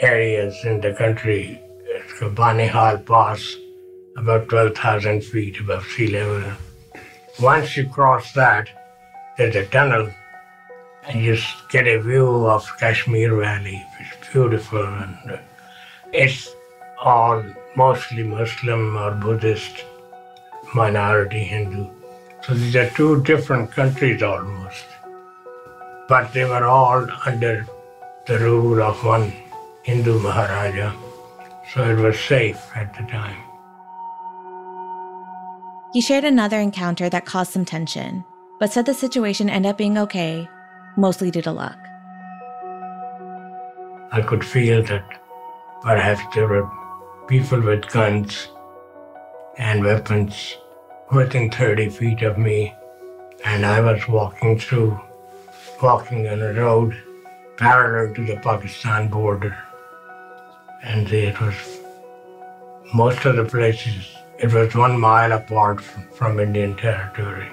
areas 0.00 0.64
in 0.64 0.80
the 0.80 0.94
country. 0.94 1.60
It's 1.84 2.20
Banihal 2.20 3.06
Pass, 3.06 3.54
about 4.16 4.48
12,000 4.48 5.22
feet 5.22 5.60
above 5.60 5.86
sea 5.86 6.08
level. 6.08 6.52
Once 7.38 7.76
you 7.76 7.88
cross 7.88 8.32
that, 8.32 8.68
there's 9.38 9.54
a 9.54 9.66
tunnel 9.66 10.10
you 11.14 11.38
get 11.68 11.86
a 11.86 11.98
view 11.98 12.46
of 12.46 12.66
Kashmir 12.78 13.36
Valley. 13.36 13.84
It's 14.00 14.32
beautiful 14.32 14.84
and 14.84 15.30
uh, 15.30 15.38
it's 16.12 16.48
all 17.02 17.42
mostly 17.76 18.22
Muslim 18.22 18.96
or 18.96 19.12
Buddhist, 19.12 19.84
minority 20.74 21.44
Hindu. 21.44 21.88
So 22.42 22.54
these 22.54 22.76
are 22.76 22.90
two 22.90 23.22
different 23.22 23.70
countries 23.70 24.22
almost. 24.22 24.84
But 26.08 26.32
they 26.32 26.44
were 26.44 26.64
all 26.64 27.06
under 27.24 27.66
the 28.26 28.38
rule 28.38 28.82
of 28.82 29.04
one 29.04 29.32
Hindu 29.82 30.18
Maharaja, 30.18 30.92
so 31.72 31.88
it 31.88 32.00
was 32.00 32.18
safe 32.18 32.60
at 32.74 32.92
the 32.94 33.02
time. 33.04 33.36
He 35.92 36.00
shared 36.00 36.24
another 36.24 36.58
encounter 36.58 37.08
that 37.08 37.24
caused 37.24 37.52
some 37.52 37.64
tension, 37.64 38.24
but 38.58 38.72
said 38.72 38.86
the 38.86 38.94
situation 38.94 39.48
ended 39.48 39.70
up 39.70 39.78
being 39.78 39.96
okay 39.98 40.48
mostly 40.96 41.30
due 41.30 41.42
to 41.42 41.52
luck. 41.52 41.78
I 44.12 44.22
could 44.22 44.44
feel 44.44 44.82
that 44.84 45.04
perhaps 45.82 46.22
there 46.34 46.48
were 46.48 46.68
people 47.28 47.60
with 47.60 47.88
guns 47.88 48.48
and 49.58 49.84
weapons 49.84 50.56
within 51.12 51.50
30 51.50 51.90
feet 51.90 52.22
of 52.22 52.38
me, 52.38 52.74
and 53.44 53.66
I 53.66 53.80
was 53.80 54.08
walking 54.08 54.58
through, 54.58 54.98
walking 55.82 56.28
on 56.28 56.40
a 56.40 56.52
road 56.52 56.96
parallel 57.56 58.14
to 58.14 58.24
the 58.24 58.36
Pakistan 58.36 59.08
border. 59.08 59.56
And 60.82 61.10
it 61.12 61.40
was 61.40 61.54
most 62.94 63.24
of 63.24 63.36
the 63.36 63.44
places, 63.44 64.16
it 64.38 64.52
was 64.52 64.74
one 64.74 64.98
mile 65.00 65.32
apart 65.32 65.80
from, 65.80 66.08
from 66.10 66.40
Indian 66.40 66.76
territory. 66.76 67.48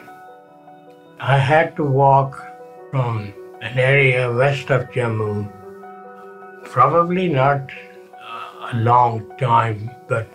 I 1.20 1.38
had 1.38 1.76
to 1.78 1.84
walk 1.84 2.53
from 2.94 3.34
an 3.64 3.80
area 3.80 4.32
west 4.32 4.70
of 4.70 4.84
Jammu. 4.92 5.52
Probably 6.66 7.28
not 7.28 7.72
a 8.72 8.78
long 8.78 9.36
time, 9.40 9.90
but 10.08 10.28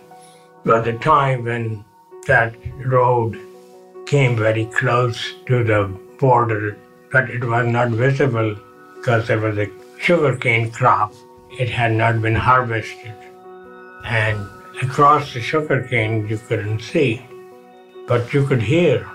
by 0.64 0.81
the 0.81 0.94
time 0.94 1.44
when 1.44 1.85
that 2.27 2.57
road 2.85 3.38
came 4.07 4.35
very 4.37 4.64
close 4.64 5.35
to 5.47 5.62
the 5.62 5.85
border, 6.18 6.77
but 7.12 7.31
it 7.31 7.44
was 7.44 7.64
not 7.68 7.90
visible 7.90 8.57
because 8.97 9.29
there 9.29 9.38
was 9.38 9.57
a 9.57 9.71
sugarcane 10.01 10.73
crop. 10.73 11.12
It 11.61 11.71
had 11.71 11.92
not 11.92 12.21
been 12.21 12.35
harvested. 12.35 13.14
And 14.05 14.44
across 14.83 15.33
the 15.33 15.40
sugarcane 15.40 16.27
you 16.27 16.38
couldn't 16.38 16.81
see, 16.81 17.25
but 18.09 18.35
you 18.35 18.44
could 18.44 18.62
hear. 18.62 19.09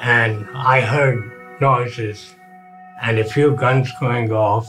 And 0.00 0.46
I 0.54 0.82
heard 0.82 1.58
noises 1.62 2.34
and 3.02 3.18
a 3.18 3.24
few 3.24 3.54
guns 3.56 3.90
going 4.00 4.32
off, 4.32 4.66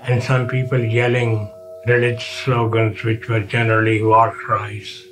and 0.00 0.22
some 0.22 0.46
people 0.46 0.78
yelling 0.78 1.50
religious 1.86 2.24
slogans, 2.44 3.02
which 3.02 3.28
were 3.28 3.40
generally 3.40 4.02
war 4.02 4.30
cries. 4.30 5.02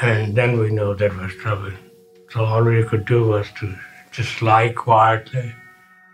And 0.00 0.34
then 0.34 0.58
we 0.58 0.70
know 0.70 0.94
there 0.94 1.12
was 1.12 1.34
trouble. 1.36 1.72
So 2.30 2.44
all 2.44 2.64
we 2.64 2.82
could 2.84 3.04
do 3.04 3.28
was 3.28 3.46
to 3.60 3.74
just 4.10 4.42
lie 4.42 4.70
quietly, 4.70 5.54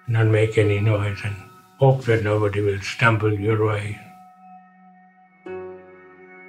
not 0.09 0.27
make 0.27 0.59
any 0.59 0.81
noise, 0.81 1.19
and 1.25 1.37
hope 1.79 2.05
that 2.05 2.25
nobody 2.25 2.61
will 2.61 2.81
stumble 2.81 3.33
your 3.33 3.67
way. 3.67 3.99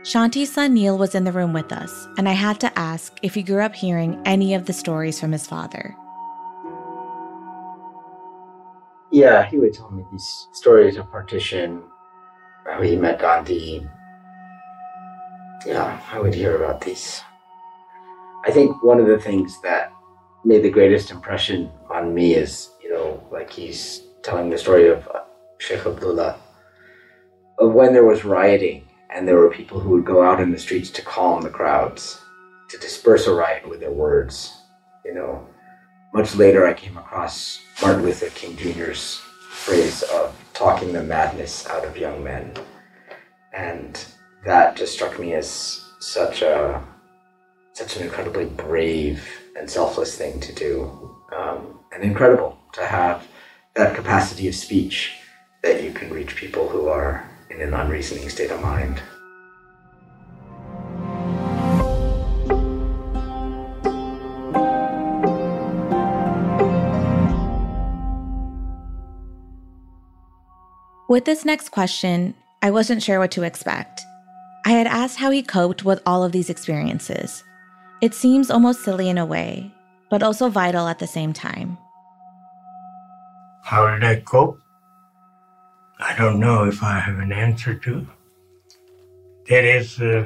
Shanti's 0.04 0.54
son 0.54 0.74
Neil 0.74 0.98
was 0.98 1.16
in 1.16 1.24
the 1.24 1.32
room 1.32 1.54
with 1.54 1.72
us, 1.72 2.08
and 2.18 2.28
I 2.28 2.34
had 2.34 2.60
to 2.60 2.78
ask 2.78 3.18
if 3.22 3.36
he 3.36 3.42
grew 3.42 3.62
up 3.62 3.74
hearing 3.74 4.22
any 4.26 4.54
of 4.54 4.66
the 4.66 4.74
stories 4.74 5.20
from 5.20 5.32
his 5.32 5.48
father. 5.48 5.96
Yeah, 9.14 9.46
he 9.46 9.60
would 9.60 9.76
tell 9.76 9.92
me 9.92 10.04
these 10.12 10.48
stories 10.54 10.98
of 10.98 11.12
partition, 11.12 11.84
how 12.66 12.82
he 12.82 12.96
met 12.96 13.20
Gandhi. 13.20 13.88
Yeah, 15.68 16.02
I 16.12 16.20
would 16.20 16.34
hear 16.34 16.58
about 16.58 16.82
these. 16.82 17.22
I 18.44 18.50
think 18.50 18.82
one 18.82 19.00
of 19.00 19.06
the 19.06 19.20
things 19.20 19.62
that 19.62 19.94
made 20.44 20.64
the 20.64 20.72
greatest 20.72 21.12
impression 21.12 21.70
on 21.92 22.16
me 22.16 22.34
is, 22.34 22.72
you 22.82 22.92
know, 22.92 23.24
like 23.32 23.52
he's 23.52 24.02
telling 24.24 24.50
the 24.50 24.58
story 24.58 24.90
of 24.90 25.08
uh, 25.10 25.26
Sheikh 25.60 25.86
Abdullah, 25.86 26.40
of 27.60 27.72
when 27.72 27.94
there 27.94 28.06
was 28.06 28.26
rioting 28.26 28.88
and 29.12 29.28
there 29.28 29.38
were 29.38 29.52
people 29.52 29.80
who 29.80 29.92
would 29.92 30.06
go 30.06 30.24
out 30.24 30.42
in 30.42 30.52
the 30.52 30.58
streets 30.58 30.90
to 30.90 31.04
calm 31.04 31.44
the 31.44 31.52
crowds, 31.52 32.20
to 32.70 32.80
disperse 32.80 33.28
a 33.28 33.34
riot 33.36 33.70
with 33.70 33.80
their 33.80 33.92
words, 33.92 34.58
you 35.06 35.14
know, 35.14 35.48
much 36.14 36.36
later, 36.36 36.66
I 36.66 36.74
came 36.74 36.98
across 36.98 37.60
Martin 37.82 38.04
Luther 38.04 38.30
King 38.30 38.56
Jr.'s 38.56 39.22
phrase 39.50 40.04
of 40.04 40.36
talking 40.54 40.92
the 40.92 41.02
madness 41.04 41.68
out 41.68 41.86
of 41.86 41.98
young 41.98 42.24
men. 42.24 42.54
And 43.54 44.04
that 44.46 44.76
just 44.76 44.94
struck 44.94 45.20
me 45.20 45.34
as 45.34 45.82
such 46.00 46.42
a 46.42 46.84
such 47.74 47.96
an 47.96 48.04
incredibly 48.04 48.46
brave 48.46 49.28
and 49.58 49.70
selfless 49.70 50.16
thing 50.16 50.40
to 50.40 50.54
do, 50.54 51.16
um, 51.36 51.80
and 51.92 52.04
incredible 52.04 52.58
to 52.74 52.86
have 52.86 53.28
that 53.76 53.96
capacity 53.96 54.48
of 54.48 54.54
speech 54.54 55.14
that 55.64 55.84
you 55.84 55.92
can 55.92 56.14
reach 56.14 56.36
people 56.36 56.70
who 56.70 56.88
are 56.88 57.28
in 57.50 57.62
an 57.62 57.74
unreasoning 57.74 58.30
state 58.30 58.52
of 58.52 58.62
mind. 58.62 59.02
With 71.14 71.26
this 71.26 71.46
next 71.46 71.70
question, 71.70 72.34
I 72.64 72.72
wasn't 72.72 73.04
sure 73.04 73.20
what 73.20 73.30
to 73.34 73.44
expect. 73.44 74.02
I 74.66 74.72
had 74.72 74.88
asked 74.88 75.20
how 75.20 75.30
he 75.30 75.44
coped 75.44 75.86
with 75.86 76.02
all 76.08 76.24
of 76.24 76.32
these 76.32 76.50
experiences. 76.50 77.44
It 78.02 78.16
seems 78.16 78.50
almost 78.50 78.84
silly 78.84 79.10
in 79.10 79.20
a 79.20 79.26
way, 79.28 79.72
but 80.10 80.24
also 80.24 80.50
vital 80.50 80.88
at 80.88 80.98
the 80.98 81.06
same 81.06 81.32
time. 81.32 81.78
How 83.64 83.94
did 83.94 84.04
I 84.04 84.22
cope? 84.22 84.60
I 86.00 86.16
don't 86.18 86.40
know 86.40 86.64
if 86.64 86.82
I 86.82 86.98
have 86.98 87.20
an 87.20 87.32
answer 87.32 87.76
to. 87.76 88.08
There 89.46 89.78
is, 89.78 90.02
uh, 90.02 90.26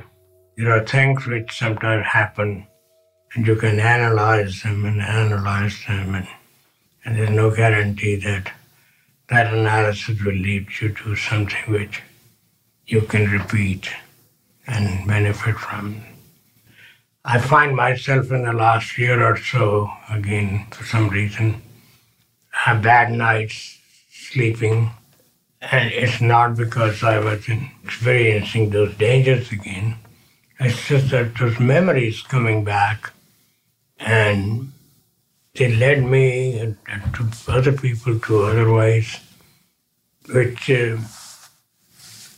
there 0.55 0.71
are 0.71 0.85
things 0.85 1.25
which 1.25 1.51
sometimes 1.51 2.05
happen, 2.05 2.65
and 3.35 3.45
you 3.45 3.57
can 3.57 3.77
analyze 3.81 4.61
them 4.61 4.85
and 4.85 5.01
analyze 5.01 5.83
them, 5.85 6.15
and, 6.15 6.27
and 7.03 7.17
there's 7.17 7.29
no 7.29 7.53
guarantee 7.53 8.15
that 8.15 8.53
that 9.29 9.53
analysis 9.53 10.21
will 10.21 10.33
lead 10.33 10.67
you 10.79 10.89
to 10.89 11.15
something 11.15 11.71
which 11.71 12.01
you 12.85 13.01
can 13.01 13.29
repeat 13.29 13.89
and 14.65 15.05
benefit 15.07 15.55
from. 15.55 16.01
I 17.25 17.39
find 17.39 17.75
myself 17.75 18.31
in 18.31 18.43
the 18.43 18.53
last 18.53 18.97
year 18.97 19.21
or 19.21 19.35
so, 19.37 19.91
again, 20.09 20.67
for 20.71 20.85
some 20.85 21.09
reason, 21.09 21.61
have 22.51 22.81
bad 22.81 23.11
nights 23.11 23.79
sleeping. 24.09 24.91
And 25.59 25.91
it's 25.91 26.21
not 26.21 26.55
because 26.55 27.03
I 27.03 27.19
was 27.19 27.47
experiencing 27.83 28.69
those 28.69 28.95
dangers 28.95 29.51
again, 29.51 29.95
It's 30.59 30.87
just 30.87 31.11
that 31.11 31.35
those 31.35 31.59
memories 31.59 32.21
coming 32.23 32.63
back, 32.63 33.11
and 33.99 34.71
they 35.57 35.73
led 35.75 36.03
me 36.03 36.59
and, 36.59 36.77
and 36.87 37.13
to 37.15 37.51
other 37.51 37.71
people 37.71 38.19
to 38.19 38.43
other 38.43 38.71
ways, 38.71 39.19
which 40.29 40.69
uh, 40.69 40.97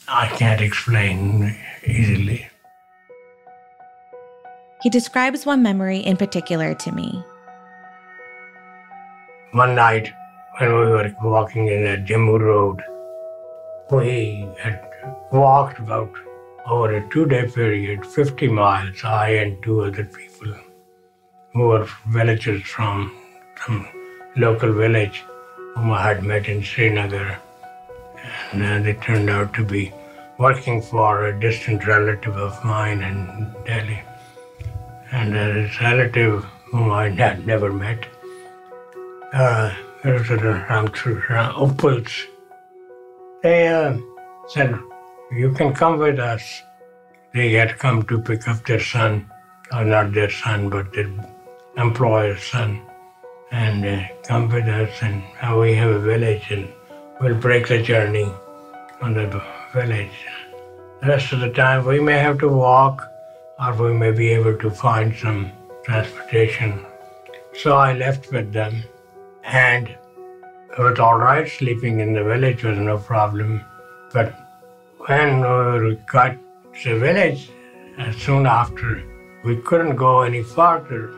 I 0.07 0.27
can't 0.27 0.61
explain 0.61 1.55
easily. 1.85 2.47
He 4.81 4.89
describes 4.89 5.45
one 5.45 5.61
memory 5.61 5.99
in 5.99 6.15
particular 6.15 6.73
to 6.73 6.91
me. 6.93 7.21
One 9.51 9.75
night, 9.75 10.13
when 10.59 10.69
we 10.69 10.85
were 10.85 11.13
walking 11.21 11.67
in 11.67 11.85
a 11.87 11.97
Jammu 11.97 12.39
road, 12.39 12.81
we 13.91 14.47
had 14.59 14.79
walked 15.33 15.79
about 15.79 16.11
over 16.67 16.95
a 16.95 17.09
two 17.09 17.25
day 17.25 17.47
period 17.47 18.05
50 18.05 18.47
miles, 18.47 19.03
I 19.03 19.29
and 19.31 19.61
two 19.63 19.81
other 19.81 20.05
people 20.05 20.28
who 21.53 21.67
were 21.67 21.87
villagers 22.07 22.61
from 22.63 23.11
some 23.65 23.87
local 24.35 24.71
village 24.73 25.23
whom 25.75 25.91
I 25.91 26.01
had 26.03 26.23
met 26.23 26.47
in 26.47 26.63
Srinagar. 26.63 27.39
And 28.51 28.63
uh, 28.63 28.79
they 28.83 28.93
turned 28.93 29.29
out 29.29 29.53
to 29.55 29.63
be 29.63 29.91
working 30.37 30.81
for 30.81 31.27
a 31.27 31.39
distant 31.39 31.85
relative 31.87 32.35
of 32.35 32.63
mine 32.63 33.01
in 33.01 33.53
Delhi. 33.65 34.01
And 35.11 35.35
uh, 35.35 35.53
this 35.53 35.81
relative 35.81 36.43
whom 36.71 36.91
I 36.91 37.09
had 37.09 37.45
never 37.45 37.71
met, 37.71 38.05
uh, 39.33 39.73
there 40.03 40.13
was 40.13 40.29
a 40.29 40.35
Uppals. 41.57 42.25
They 43.43 43.67
uh, 43.67 43.97
said, 44.47 44.77
You 45.31 45.51
can 45.53 45.73
come 45.73 45.97
with 45.97 46.19
us. 46.19 46.61
They 47.33 47.53
had 47.53 47.77
come 47.77 48.03
to 48.03 48.19
pick 48.19 48.47
up 48.47 48.65
their 48.65 48.79
son, 48.79 49.29
or 49.71 49.83
not 49.83 50.13
their 50.13 50.29
son, 50.29 50.69
but 50.69 50.93
their 50.93 51.09
employer's 51.79 52.43
son, 52.43 52.81
and 53.51 53.85
uh, 53.85 54.03
come 54.27 54.49
with 54.49 54.67
us. 54.67 54.91
And 55.01 55.23
we 55.59 55.73
have 55.75 55.91
a 55.91 55.99
village, 55.99 56.51
and 56.51 56.67
we'll 57.21 57.35
break 57.35 57.67
the 57.67 57.81
journey 57.81 58.29
on 59.01 59.13
the 59.13 59.41
village. 59.73 60.19
The 61.01 61.07
rest 61.07 61.31
of 61.31 61.39
the 61.39 61.51
time, 61.51 61.85
we 61.85 61.99
may 61.99 62.17
have 62.17 62.39
to 62.39 62.49
walk, 62.49 63.09
or 63.59 63.73
we 63.73 63.93
may 63.93 64.11
be 64.11 64.29
able 64.29 64.57
to 64.57 64.69
find 64.69 65.15
some 65.15 65.51
transportation. 65.85 66.85
So 67.53 67.77
I 67.77 67.93
left 67.93 68.31
with 68.31 68.51
them, 68.53 68.83
and 69.43 69.87
it 69.87 70.79
was 70.79 70.99
all 70.99 71.17
right. 71.17 71.47
Sleeping 71.47 71.99
in 71.99 72.13
the 72.13 72.23
village 72.23 72.63
was 72.63 72.77
no 72.77 72.97
problem. 72.97 73.63
But 74.13 74.33
when 75.07 75.41
we 75.83 75.95
got 76.11 76.35
to 76.81 76.93
the 76.93 76.99
village, 76.99 77.49
uh, 77.97 78.11
soon 78.11 78.45
after, 78.45 79.03
we 79.43 79.57
couldn't 79.57 79.95
go 79.95 80.21
any 80.21 80.43
farther 80.43 81.11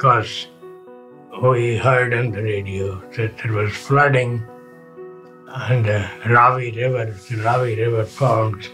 because 0.00 0.46
we 1.42 1.76
heard 1.76 2.14
on 2.14 2.30
the 2.30 2.42
radio 2.42 2.98
that 3.16 3.36
there 3.36 3.52
was 3.52 3.70
flooding 3.70 4.42
and 5.68 5.84
the 5.84 6.08
Ravi 6.26 6.70
River, 6.70 7.14
the 7.28 7.36
Ravi 7.42 7.74
River 7.76 8.06
formed 8.06 8.66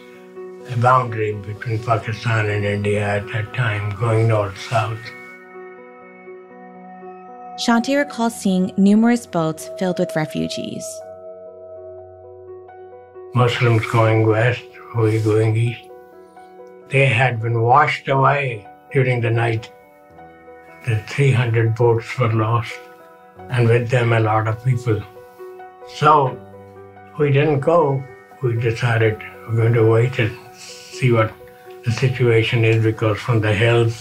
a 0.70 0.76
boundary 0.76 1.32
between 1.32 1.82
Pakistan 1.82 2.48
and 2.48 2.64
India 2.64 3.02
at 3.04 3.26
that 3.32 3.52
time, 3.54 3.90
going 3.98 4.28
north-south. 4.28 5.00
Shanti 7.58 7.96
recalls 7.96 8.40
seeing 8.40 8.70
numerous 8.76 9.26
boats 9.26 9.68
filled 9.80 9.98
with 9.98 10.14
refugees. 10.14 10.84
Muslims 13.34 13.84
going 13.86 14.28
west, 14.28 14.62
we 14.96 15.20
going 15.22 15.56
east. 15.56 15.90
They 16.88 17.06
had 17.06 17.42
been 17.42 17.62
washed 17.62 18.06
away 18.06 18.68
during 18.92 19.20
the 19.20 19.30
night. 19.30 19.72
The 20.86 21.02
300 21.08 21.74
boats 21.74 22.16
were 22.18 22.32
lost, 22.32 22.72
and 23.50 23.68
with 23.68 23.90
them 23.90 24.12
a 24.12 24.20
lot 24.20 24.46
of 24.46 24.64
people. 24.64 25.02
So 25.96 26.38
we 27.18 27.32
didn't 27.32 27.60
go. 27.60 28.02
We 28.42 28.54
decided 28.54 29.20
we're 29.48 29.56
going 29.56 29.72
to 29.72 29.86
wait 29.86 30.18
and 30.20 30.36
see 30.54 31.10
what 31.10 31.32
the 31.84 31.90
situation 31.90 32.64
is 32.64 32.84
because 32.84 33.18
from 33.18 33.40
the 33.40 33.52
hills, 33.52 34.00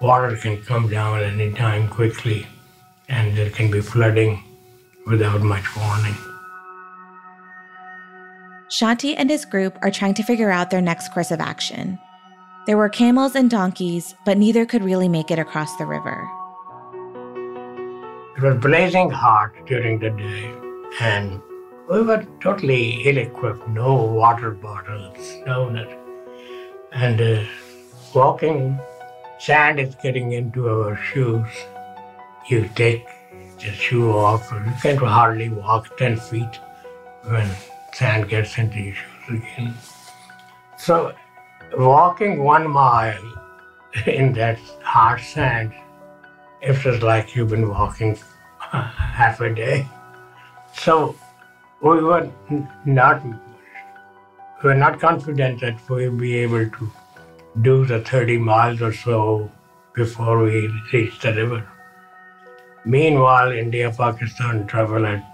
water 0.00 0.36
can 0.36 0.62
come 0.62 0.88
down 0.88 1.22
anytime 1.22 1.88
quickly, 1.88 2.46
and 3.08 3.36
there 3.36 3.50
can 3.50 3.70
be 3.70 3.80
flooding 3.80 4.42
without 5.06 5.42
much 5.42 5.76
warning. 5.76 6.16
Shanti 8.70 9.14
and 9.16 9.28
his 9.30 9.44
group 9.44 9.78
are 9.82 9.90
trying 9.90 10.14
to 10.14 10.22
figure 10.22 10.50
out 10.50 10.70
their 10.70 10.80
next 10.80 11.12
course 11.12 11.30
of 11.30 11.40
action. 11.40 11.98
There 12.66 12.78
were 12.78 12.88
camels 12.88 13.34
and 13.34 13.50
donkeys, 13.50 14.14
but 14.24 14.38
neither 14.38 14.64
could 14.64 14.82
really 14.82 15.08
make 15.08 15.30
it 15.30 15.38
across 15.38 15.76
the 15.76 15.84
river. 15.84 16.26
It 18.36 18.42
was 18.42 18.56
blazing 18.56 19.10
hot 19.10 19.52
during 19.66 19.98
the 19.98 20.08
day, 20.08 20.50
and 20.98 21.42
we 21.90 22.00
were 22.00 22.24
totally 22.40 23.02
ill 23.02 23.18
equipped 23.18 23.68
no 23.68 23.94
water 24.02 24.50
bottles, 24.50 25.36
no 25.46 25.68
nothing. 25.68 25.98
And 26.92 27.20
uh, 27.20 27.44
walking, 28.14 28.80
sand 29.38 29.78
is 29.78 29.94
getting 29.96 30.32
into 30.32 30.66
our 30.70 30.96
shoes. 30.96 31.46
You 32.48 32.70
take 32.74 33.06
the 33.58 33.72
shoe 33.72 34.10
off, 34.10 34.50
and 34.52 34.64
you 34.64 34.72
can 34.80 34.96
hardly 34.96 35.50
walk 35.50 35.98
10 35.98 36.16
feet 36.16 36.60
when 37.24 37.50
sand 37.92 38.30
gets 38.30 38.56
into 38.56 38.80
your 38.80 38.94
shoes 38.94 39.42
again. 39.42 39.74
So, 40.78 41.14
walking 41.76 42.42
one 42.42 42.70
mile 42.70 43.22
in 44.06 44.32
that 44.34 44.58
hard 44.82 45.20
sand, 45.20 45.72
it 46.60 46.84
was 46.84 47.02
like 47.02 47.34
you've 47.34 47.50
been 47.50 47.68
walking 47.68 48.18
half 48.58 49.40
a 49.40 49.52
day. 49.52 49.86
So, 50.72 51.16
we 51.80 52.02
were 52.02 52.30
not 52.84 53.24
we 53.24 54.70
were 54.70 54.74
not 54.74 54.98
confident 54.98 55.60
that 55.60 55.76
we'll 55.88 56.16
be 56.16 56.36
able 56.38 56.68
to 56.70 56.92
do 57.60 57.84
the 57.84 58.00
30 58.00 58.38
miles 58.38 58.80
or 58.80 58.92
so 58.92 59.50
before 59.94 60.42
we 60.42 60.68
reach 60.92 61.20
the 61.20 61.34
river. 61.34 61.68
Meanwhile, 62.84 63.52
India 63.52 63.90
Pakistan 63.96 64.66
travel 64.66 65.04
had 65.04 65.24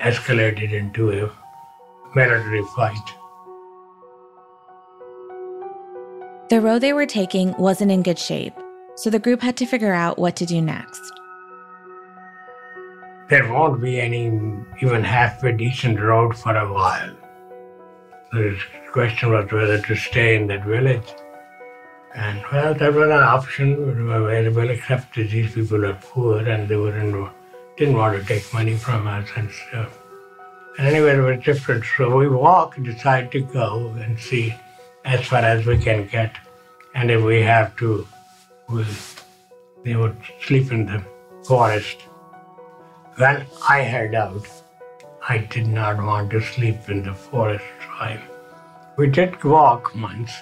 escalated 0.00 0.72
into 0.72 1.10
a 1.10 1.30
military 2.14 2.62
fight. 2.76 3.21
The 6.52 6.60
road 6.60 6.80
they 6.80 6.92
were 6.92 7.06
taking 7.06 7.56
wasn't 7.56 7.90
in 7.90 8.02
good 8.02 8.18
shape, 8.18 8.52
so 8.96 9.08
the 9.08 9.18
group 9.18 9.40
had 9.40 9.56
to 9.56 9.64
figure 9.64 9.94
out 9.94 10.18
what 10.18 10.36
to 10.36 10.44
do 10.44 10.60
next. 10.60 11.00
There 13.30 13.50
won't 13.50 13.80
be 13.80 13.98
any 13.98 14.26
even 14.82 15.02
halfway 15.02 15.52
decent 15.52 15.98
road 15.98 16.36
for 16.36 16.54
a 16.54 16.70
while. 16.70 17.16
The 18.32 18.58
question 18.92 19.32
was 19.32 19.50
whether 19.50 19.80
to 19.80 19.96
stay 19.96 20.36
in 20.36 20.46
that 20.48 20.66
village. 20.66 21.14
And 22.14 22.42
well, 22.52 22.74
that 22.74 22.92
was 22.92 23.06
an 23.08 23.12
option 23.12 24.10
available, 24.10 24.68
except 24.68 25.14
that 25.14 25.30
these 25.30 25.54
people 25.54 25.86
are 25.86 25.98
poor 26.02 26.46
and 26.46 26.68
they 26.68 26.74
in, 26.74 27.30
didn't 27.78 27.96
want 27.96 28.20
to 28.20 28.26
take 28.26 28.52
money 28.52 28.76
from 28.76 29.06
us 29.06 29.26
and 29.36 29.50
stuff. 29.50 29.98
And 30.76 30.86
anyway, 30.86 31.16
it 31.16 31.22
was 31.22 31.42
different. 31.42 31.86
So 31.96 32.14
we 32.14 32.28
walk, 32.28 32.76
decide 32.76 33.32
to 33.32 33.40
go 33.40 33.88
and 33.98 34.20
see 34.20 34.54
as 35.04 35.26
far 35.26 35.40
as 35.40 35.66
we 35.66 35.78
can 35.78 36.06
get. 36.06 36.36
And 36.94 37.10
if 37.10 37.22
we 37.22 37.40
have 37.42 37.74
to, 37.76 38.06
we, 38.68 38.84
they 39.84 39.96
would 39.96 40.16
sleep 40.44 40.70
in 40.72 40.86
the 40.86 41.04
forest. 41.44 42.02
When 43.16 43.46
I 43.68 43.84
heard 43.84 44.14
out, 44.14 44.46
I 45.28 45.38
did 45.38 45.66
not 45.66 45.96
want 45.96 46.30
to 46.32 46.40
sleep 46.40 46.88
in 46.88 47.02
the 47.02 47.14
forest 47.14 47.64
drive. 47.80 48.20
We 48.96 49.08
did 49.08 49.42
walk 49.42 49.94
once, 49.94 50.32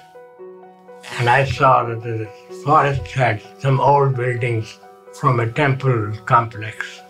and 1.18 1.28
I 1.28 1.44
saw 1.44 1.84
that 1.84 2.02
the 2.02 2.28
forest 2.64 3.06
had 3.08 3.42
some 3.60 3.78
old 3.78 4.16
buildings 4.16 4.78
from 5.14 5.40
a 5.40 5.50
temple 5.50 6.12
complex 6.26 7.00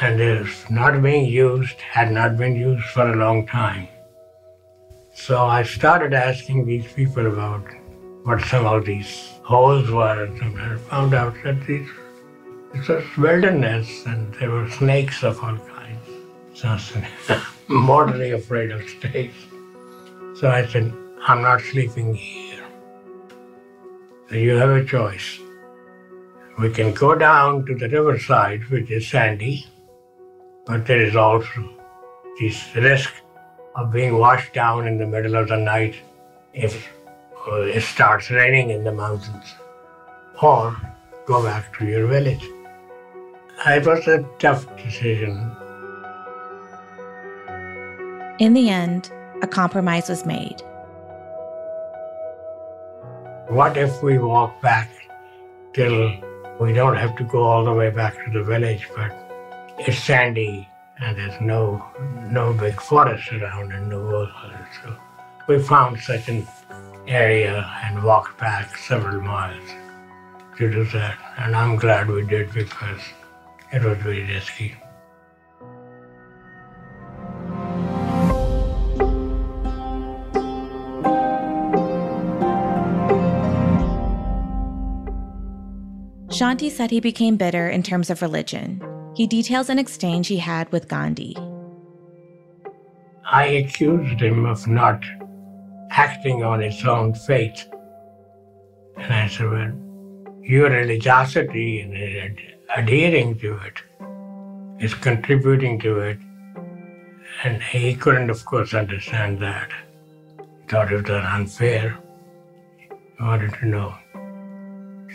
and 0.00 0.20
is 0.20 0.64
not 0.70 1.02
being 1.02 1.26
used, 1.26 1.80
had 1.80 2.12
not 2.12 2.36
been 2.36 2.56
used 2.56 2.84
for 2.86 3.10
a 3.10 3.16
long 3.16 3.46
time. 3.46 3.88
So 5.12 5.44
I 5.44 5.62
started 5.62 6.12
asking 6.12 6.66
these 6.66 6.90
people 6.92 7.26
about 7.26 7.64
what 8.24 8.40
some 8.42 8.66
of 8.66 8.84
these 8.84 9.30
holes 9.42 9.90
were, 9.90 10.24
and 10.24 10.60
I 10.60 10.76
found 10.76 11.14
out 11.14 11.34
that 11.44 11.66
these 11.66 11.88
it 12.72 12.88
was 12.88 13.16
wilderness, 13.16 14.06
and 14.06 14.32
there 14.34 14.50
were 14.50 14.70
snakes 14.70 15.24
of 15.24 15.42
all 15.42 15.56
kinds. 15.56 16.08
So 16.54 16.68
I 16.68 16.76
said, 16.78 17.08
mortally 17.68 18.30
afraid 18.30 18.70
of 18.70 18.88
snakes. 18.88 19.34
So 20.36 20.48
I 20.48 20.64
said, 20.66 20.92
I'm 21.22 21.42
not 21.42 21.60
sleeping 21.62 22.14
here. 22.14 22.64
So 24.28 24.36
you 24.36 24.54
have 24.54 24.70
a 24.70 24.84
choice. 24.84 25.40
We 26.60 26.70
can 26.70 26.94
go 26.94 27.16
down 27.16 27.66
to 27.66 27.74
the 27.74 27.88
riverside, 27.88 28.68
which 28.70 28.88
is 28.90 29.08
sandy, 29.08 29.66
but 30.64 30.86
there 30.86 31.00
is 31.00 31.16
also 31.16 31.74
this 32.38 32.62
risk 32.76 33.12
of 33.74 33.90
being 33.90 34.16
washed 34.18 34.52
down 34.52 34.86
in 34.86 34.96
the 34.98 35.06
middle 35.06 35.34
of 35.34 35.48
the 35.48 35.56
night 35.56 35.96
if 36.52 36.88
it 37.56 37.82
starts 37.82 38.30
raining 38.30 38.70
in 38.70 38.84
the 38.84 38.92
mountains, 38.92 39.54
or 40.40 40.76
go 41.26 41.42
back 41.42 41.76
to 41.78 41.86
your 41.86 42.06
village. 42.06 42.44
It 43.66 43.86
was 43.86 44.06
a 44.08 44.24
tough 44.38 44.64
decision. 44.76 45.56
In 48.38 48.54
the 48.54 48.70
end, 48.70 49.10
a 49.42 49.46
compromise 49.46 50.08
was 50.08 50.24
made. 50.24 50.62
What 53.48 53.76
if 53.76 54.02
we 54.02 54.18
walk 54.18 54.60
back 54.62 54.88
till 55.74 56.12
we 56.60 56.72
don't 56.72 56.96
have 56.96 57.16
to 57.16 57.24
go 57.24 57.42
all 57.42 57.64
the 57.64 57.72
way 57.72 57.90
back 57.90 58.14
to 58.24 58.30
the 58.30 58.44
village, 58.44 58.88
but 58.96 59.12
it's 59.78 59.98
sandy 59.98 60.68
and 61.00 61.16
there's 61.16 61.40
no 61.40 61.84
no 62.30 62.52
big 62.52 62.80
forest 62.80 63.32
around 63.32 63.72
and 63.72 63.88
no 63.88 64.00
water. 64.00 64.68
So 64.82 64.96
we 65.50 65.58
found 65.58 65.98
such 65.98 66.28
an 66.28 66.46
area 67.08 67.68
and 67.82 68.04
walked 68.04 68.38
back 68.38 68.76
several 68.76 69.20
miles 69.20 69.68
to 70.56 70.70
do 70.70 70.84
that. 70.84 71.18
And 71.38 71.56
I'm 71.56 71.74
glad 71.74 72.08
we 72.08 72.24
did 72.24 72.52
because 72.52 73.00
it 73.72 73.82
was 73.82 73.98
very 73.98 74.22
risky. 74.22 74.76
Shanti 86.28 86.70
said 86.70 86.92
he 86.92 87.00
became 87.00 87.36
bitter 87.36 87.68
in 87.68 87.82
terms 87.82 88.08
of 88.08 88.22
religion. 88.22 88.80
He 89.16 89.26
details 89.26 89.68
an 89.68 89.80
exchange 89.80 90.28
he 90.28 90.36
had 90.36 90.70
with 90.70 90.86
Gandhi. 90.86 91.36
I 93.24 93.46
accused 93.46 94.20
him 94.20 94.46
of 94.46 94.68
not 94.68 95.02
acting 95.90 96.42
on 96.42 96.62
its 96.62 96.84
own 96.84 97.14
faith. 97.14 97.68
And 98.96 99.12
I 99.12 99.28
said, 99.28 99.50
Well, 99.50 99.72
your 100.42 100.70
religiosity 100.70 101.80
and 101.80 102.40
adhering 102.76 103.38
to 103.38 103.58
it 103.58 103.82
is 104.82 104.94
contributing 104.94 105.78
to 105.80 106.00
it. 106.00 106.18
And 107.44 107.62
he 107.62 107.94
couldn't, 107.94 108.30
of 108.30 108.44
course, 108.44 108.74
understand 108.74 109.40
that. 109.40 109.70
He 110.38 110.68
thought 110.68 110.92
it 110.92 111.08
was 111.08 111.24
unfair. 111.24 111.98
He 112.78 113.22
wanted 113.22 113.54
to 113.54 113.66
know. 113.66 113.94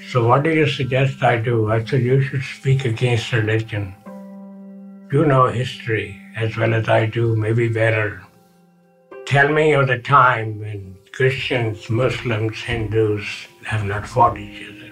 So, 0.09 0.27
what 0.27 0.43
do 0.43 0.51
you 0.51 0.67
suggest 0.67 1.23
I 1.23 1.37
do? 1.37 1.71
I 1.71 1.83
said, 1.83 2.01
You 2.01 2.21
should 2.21 2.43
speak 2.43 2.85
against 2.85 3.31
religion. 3.31 3.95
You 5.11 5.25
know 5.25 5.47
history 5.47 6.19
as 6.35 6.57
well 6.57 6.73
as 6.73 6.89
I 6.89 7.05
do, 7.05 7.35
maybe 7.35 7.67
better. 7.69 8.24
Tell 9.25 9.49
me 9.49 9.73
of 9.73 9.87
the 9.87 9.97
time 9.97 10.59
when 10.59 10.95
Christians, 11.11 11.89
Muslims, 11.89 12.61
Hindus 12.61 13.47
have 13.63 13.83
not 13.83 14.07
fought 14.07 14.37
each 14.37 14.63
other 14.63 14.91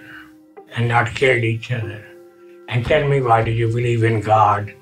and 0.74 0.88
not 0.88 1.14
killed 1.14 1.44
each 1.44 1.70
other. 1.70 2.04
And 2.68 2.84
tell 2.84 3.06
me 3.06 3.20
why 3.20 3.44
do 3.44 3.52
you 3.52 3.68
believe 3.68 4.02
in 4.02 4.20
God? 4.20 4.74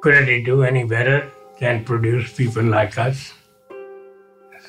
Couldn't 0.00 0.26
he 0.26 0.42
do 0.42 0.64
any 0.64 0.82
better 0.82 1.30
than 1.60 1.84
produce 1.84 2.32
people 2.32 2.64
like 2.64 2.98
us? 2.98 3.34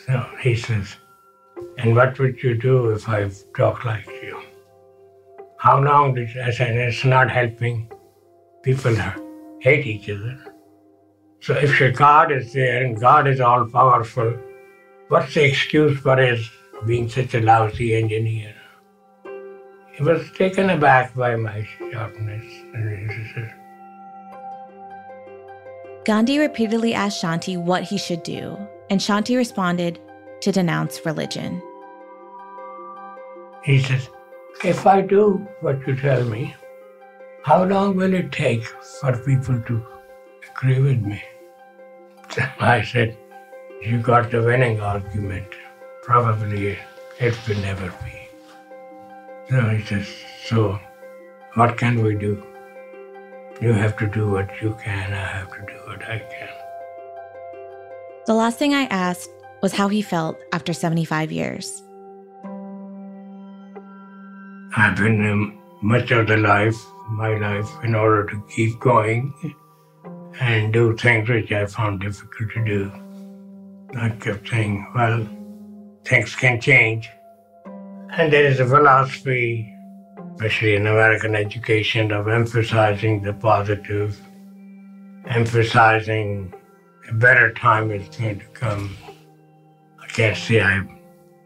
So 0.06 0.24
he 0.42 0.56
says, 0.56 0.96
and 1.80 1.96
what 1.96 2.20
would 2.20 2.44
you 2.44 2.54
do 2.54 2.92
if 2.92 3.10
I 3.10 3.32
talk 3.56 3.84
like 3.84 4.06
you? 4.22 4.40
How 5.58 5.82
long 5.82 6.14
did 6.14 6.38
I 6.38 6.52
said 6.52 6.76
it's 6.76 7.04
not 7.04 7.32
helping? 7.32 7.92
People 8.62 8.96
hate 9.60 9.88
each 9.88 10.08
other. 10.08 10.54
So 11.40 11.54
if 11.54 11.98
God 11.98 12.32
is 12.32 12.54
there 12.54 12.84
and 12.84 13.00
God 13.00 13.28
is 13.28 13.40
all 13.40 13.66
powerful, 13.66 14.38
what's 15.08 15.34
the 15.34 15.46
excuse 15.46 16.00
for 16.00 16.18
his 16.18 16.50
being 16.86 17.10
such 17.10 17.34
a 17.36 17.42
lousy 17.42 17.96
engineer? 17.96 18.56
He 19.94 20.04
was 20.04 20.30
taken 20.32 20.70
aback 20.70 21.16
by 21.16 21.36
my 21.36 21.68
sharpness. 21.92 22.46
Gandhi 26.06 26.40
repeatedly 26.40 26.94
asked 26.94 27.24
Shanti 27.24 27.58
what 27.58 27.84
he 27.84 27.98
should 27.98 28.24
do, 28.24 28.58
and 28.90 29.00
Shanti 29.00 29.36
responded 29.36 30.00
to 30.42 30.52
denounce 30.52 31.06
religion. 31.06 31.62
He 33.64 33.82
says, 33.82 34.10
If 34.64 34.86
I 34.86 35.02
do 35.02 35.46
what 35.62 35.86
you 35.86 35.96
tell 35.96 36.24
me, 36.24 36.56
how 37.44 37.64
long 37.64 37.96
will 37.96 38.14
it 38.14 38.32
take 38.32 38.64
for 39.02 39.18
people 39.18 39.62
to 39.68 39.86
agree 40.52 40.80
with 40.80 41.02
me? 41.02 41.22
I 42.60 42.84
said, 42.84 43.18
You 43.82 44.00
got 44.00 44.32
the 44.32 44.42
winning 44.42 44.80
argument. 44.82 45.48
Probably 46.04 46.78
it 47.20 47.48
will 47.48 47.58
never 47.58 47.94
be. 48.04 48.30
So 49.50 49.62
he 49.70 49.84
says, 49.86 50.08
So 50.46 50.80
what 51.56 51.78
can 51.78 52.04
we 52.04 52.16
do? 52.16 52.44
You 53.62 53.74
have 53.74 53.98
to 53.98 54.08
do 54.08 54.30
what 54.30 54.50
you 54.62 54.78
can, 54.84 55.14
I 55.14 55.26
have 55.40 55.50
to 55.52 55.60
do 55.60 55.78
what 55.88 56.04
I 56.04 56.20
can. 56.20 56.50
The 58.28 58.34
last 58.34 58.60
thing 58.60 58.74
I 58.74 58.84
asked 58.84 59.32
was 59.64 59.74
how 59.74 59.88
he 59.88 60.02
felt 60.02 60.38
after 60.52 60.74
75 60.74 61.32
years. 61.32 61.84
I've 64.76 64.96
been 64.98 65.26
um, 65.28 65.60
much 65.82 66.12
of 66.12 66.28
the 66.28 66.38
life, 66.38 66.76
my 67.10 67.36
life, 67.38 67.70
in 67.84 67.96
order 67.96 68.26
to 68.28 68.44
keep 68.54 68.80
going 68.80 69.34
and 70.40 70.74
do 70.74 70.96
things 70.96 71.30
which 71.30 71.52
I 71.52 71.66
found 71.66 72.02
difficult 72.02 72.52
to 72.52 72.66
do. 72.66 72.92
I 73.98 74.10
kept 74.10 74.50
saying, 74.50 74.86
well, 74.96 75.28
things 76.04 76.36
can 76.36 76.62
change. 76.62 77.10
And 78.12 78.32
there 78.32 78.46
is 78.46 78.60
a 78.60 78.66
philosophy, 78.66 79.74
especially 80.36 80.76
in 80.76 80.88
American 80.88 81.36
education, 81.36 82.12
of 82.12 82.28
emphasizing 82.28 83.22
the 83.24 83.34
positive, 83.34 84.20
emphasizing 85.26 86.54
a 87.10 87.14
better 87.14 87.54
time 87.54 87.92
is 87.92 88.08
going 88.18 88.40
to 88.40 88.46
come. 88.48 88.96
I 90.02 90.08
can't 90.08 90.38
say 90.38 90.62
I 90.62 90.84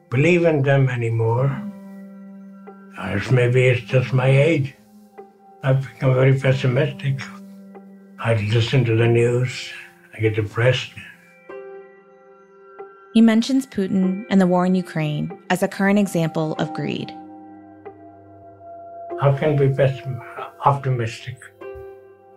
believe 0.09 0.45
in 0.45 0.63
them 0.63 0.89
anymore. 0.89 1.45
Or 2.97 3.21
maybe 3.31 3.67
it's 3.67 3.81
just 3.81 4.13
my 4.13 4.27
age. 4.27 4.75
I've 5.63 5.81
become 5.81 6.13
very 6.13 6.39
pessimistic. 6.39 7.19
I 8.23 8.35
listen 8.35 8.85
to 8.85 8.95
the 8.95 9.07
news, 9.07 9.71
I 10.13 10.19
get 10.19 10.35
depressed. 10.35 10.91
He 13.15 13.21
mentions 13.21 13.65
Putin 13.65 14.25
and 14.29 14.39
the 14.39 14.45
war 14.45 14.63
in 14.63 14.75
Ukraine 14.75 15.35
as 15.49 15.63
a 15.63 15.67
current 15.67 15.97
example 15.97 16.53
of 16.59 16.71
greed. 16.71 17.09
How 19.19 19.35
can 19.35 19.55
we 19.55 19.69
be 19.69 19.87
optimistic? 20.63 21.39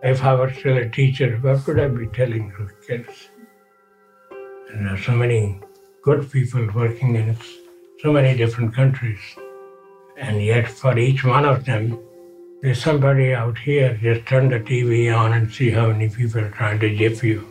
If 0.01 0.23
I 0.23 0.33
were 0.33 0.51
still 0.51 0.77
a 0.77 0.89
teacher, 0.89 1.37
what 1.43 1.67
would 1.67 1.79
I 1.79 1.87
be 1.87 2.07
telling 2.07 2.51
the 2.57 2.67
kids? 2.87 3.29
And 4.71 4.87
there 4.87 4.95
are 4.95 5.03
so 5.09 5.11
many 5.11 5.61
good 6.01 6.31
people 6.31 6.67
working 6.73 7.15
in 7.15 7.37
so 8.01 8.11
many 8.11 8.35
different 8.35 8.73
countries. 8.73 9.21
And 10.17 10.43
yet, 10.43 10.67
for 10.67 10.97
each 10.97 11.23
one 11.23 11.45
of 11.45 11.63
them, 11.63 11.99
there's 12.65 12.81
somebody 12.81 13.31
out 13.31 13.59
here, 13.59 13.95
just 14.01 14.25
turn 14.25 14.49
the 14.49 14.59
TV 14.59 15.15
on 15.15 15.33
and 15.33 15.53
see 15.53 15.69
how 15.69 15.85
many 15.85 16.09
people 16.09 16.41
are 16.41 16.49
trying 16.49 16.79
to 16.79 16.97
jip 16.97 17.21
you. 17.23 17.47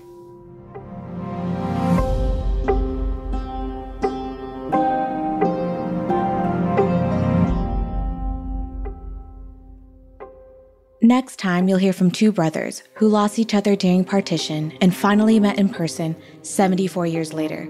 Next 11.00 11.38
time, 11.38 11.68
you'll 11.68 11.78
hear 11.78 11.92
from 11.92 12.10
two 12.10 12.32
brothers 12.32 12.82
who 12.94 13.06
lost 13.06 13.38
each 13.38 13.54
other 13.54 13.76
during 13.76 14.04
partition 14.04 14.76
and 14.80 14.96
finally 14.96 15.38
met 15.38 15.60
in 15.60 15.68
person 15.68 16.16
74 16.42 17.06
years 17.06 17.32
later. 17.32 17.68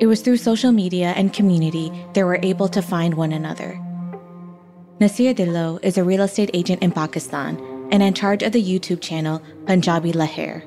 It 0.00 0.08
was 0.08 0.22
through 0.22 0.38
social 0.38 0.72
media 0.72 1.12
and 1.14 1.32
community 1.32 1.92
they 2.14 2.24
were 2.24 2.40
able 2.42 2.68
to 2.70 2.82
find 2.82 3.14
one 3.14 3.30
another. 3.30 3.80
Nasir 5.00 5.32
Dhillon 5.32 5.78
is 5.84 5.96
a 5.96 6.02
real 6.02 6.22
estate 6.22 6.50
agent 6.54 6.82
in 6.82 6.90
Pakistan 6.90 7.56
and 7.92 8.02
in 8.02 8.14
charge 8.14 8.42
of 8.42 8.50
the 8.50 8.60
YouTube 8.60 9.00
channel 9.00 9.40
Punjabi 9.64 10.10
Leher. 10.10 10.64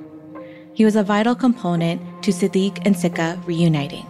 He 0.73 0.85
was 0.85 0.95
a 0.95 1.03
vital 1.03 1.35
component 1.35 2.23
to 2.23 2.31
Siddiq 2.31 2.79
and 2.85 2.95
Sika 2.95 3.37
reuniting. 3.45 4.05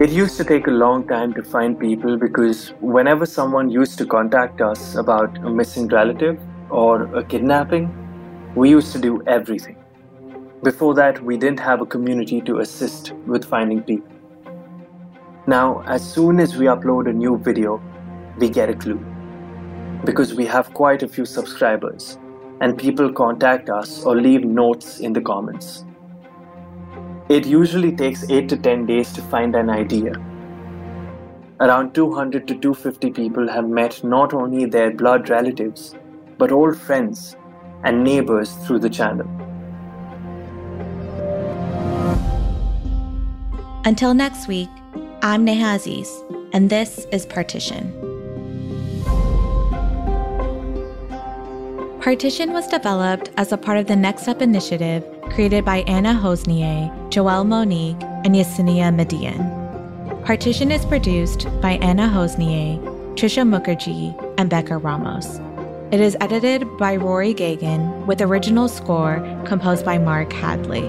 It 0.00 0.10
used 0.10 0.36
to 0.38 0.44
take 0.44 0.66
a 0.66 0.72
long 0.72 1.06
time 1.06 1.32
to 1.34 1.44
find 1.44 1.78
people 1.78 2.16
because 2.16 2.70
whenever 2.80 3.24
someone 3.24 3.70
used 3.70 3.96
to 3.98 4.04
contact 4.04 4.60
us 4.60 4.96
about 4.96 5.38
a 5.44 5.48
missing 5.48 5.86
relative 5.86 6.40
or 6.70 7.04
a 7.14 7.22
kidnapping, 7.22 7.86
we 8.56 8.68
used 8.68 8.90
to 8.94 8.98
do 8.98 9.22
everything. 9.28 9.76
Before 10.64 10.92
that, 10.94 11.22
we 11.22 11.36
didn't 11.36 11.60
have 11.60 11.80
a 11.80 11.86
community 11.86 12.40
to 12.40 12.58
assist 12.58 13.12
with 13.26 13.44
finding 13.44 13.80
people. 13.80 14.15
Now, 15.48 15.82
as 15.86 16.02
soon 16.02 16.40
as 16.40 16.56
we 16.56 16.66
upload 16.66 17.08
a 17.08 17.12
new 17.12 17.38
video, 17.38 17.80
we 18.36 18.48
get 18.48 18.68
a 18.68 18.74
clue. 18.74 18.98
Because 20.04 20.34
we 20.34 20.44
have 20.44 20.74
quite 20.74 21.04
a 21.04 21.08
few 21.08 21.24
subscribers, 21.24 22.18
and 22.60 22.76
people 22.76 23.12
contact 23.12 23.70
us 23.70 24.02
or 24.02 24.20
leave 24.20 24.42
notes 24.44 24.98
in 24.98 25.12
the 25.12 25.20
comments. 25.20 25.84
It 27.28 27.46
usually 27.46 27.94
takes 27.94 28.28
8 28.28 28.48
to 28.48 28.56
10 28.56 28.86
days 28.86 29.12
to 29.12 29.22
find 29.22 29.54
an 29.54 29.70
idea. 29.70 30.14
Around 31.60 31.94
200 31.94 32.48
to 32.48 32.54
250 32.54 33.10
people 33.12 33.48
have 33.48 33.68
met 33.68 34.02
not 34.02 34.34
only 34.34 34.66
their 34.66 34.90
blood 34.90 35.30
relatives, 35.30 35.94
but 36.38 36.50
old 36.50 36.76
friends 36.76 37.36
and 37.84 38.02
neighbors 38.02 38.52
through 38.66 38.80
the 38.80 38.90
channel. 38.90 39.28
Until 43.84 44.12
next 44.12 44.48
week, 44.48 44.68
I'm 45.22 45.44
Neha 45.44 45.76
Aziz, 45.76 46.10
and 46.52 46.68
this 46.70 47.06
is 47.10 47.26
Partition. 47.26 47.92
Partition 52.00 52.52
was 52.52 52.68
developed 52.68 53.30
as 53.36 53.50
a 53.50 53.56
part 53.56 53.78
of 53.78 53.86
the 53.86 53.96
Next 53.96 54.28
Up 54.28 54.42
initiative 54.42 55.04
created 55.30 55.64
by 55.64 55.78
Anna 55.88 56.12
Hossnieh, 56.14 56.90
Joelle 57.10 57.46
Monique, 57.46 58.00
and 58.24 58.34
Yesenia 58.34 58.94
Median. 58.94 59.38
Partition 60.24 60.70
is 60.70 60.84
produced 60.84 61.46
by 61.60 61.72
Anna 61.82 62.08
Hossnieh, 62.08 62.80
Trisha 63.14 63.42
Mukherjee, 63.48 64.14
and 64.38 64.50
Becca 64.50 64.76
Ramos. 64.76 65.40
It 65.92 66.00
is 66.00 66.16
edited 66.20 66.64
by 66.78 66.96
Rory 66.96 67.32
Gagan 67.34 68.06
with 68.06 68.20
original 68.20 68.68
score 68.68 69.20
composed 69.46 69.84
by 69.84 69.98
Mark 69.98 70.32
Hadley. 70.32 70.88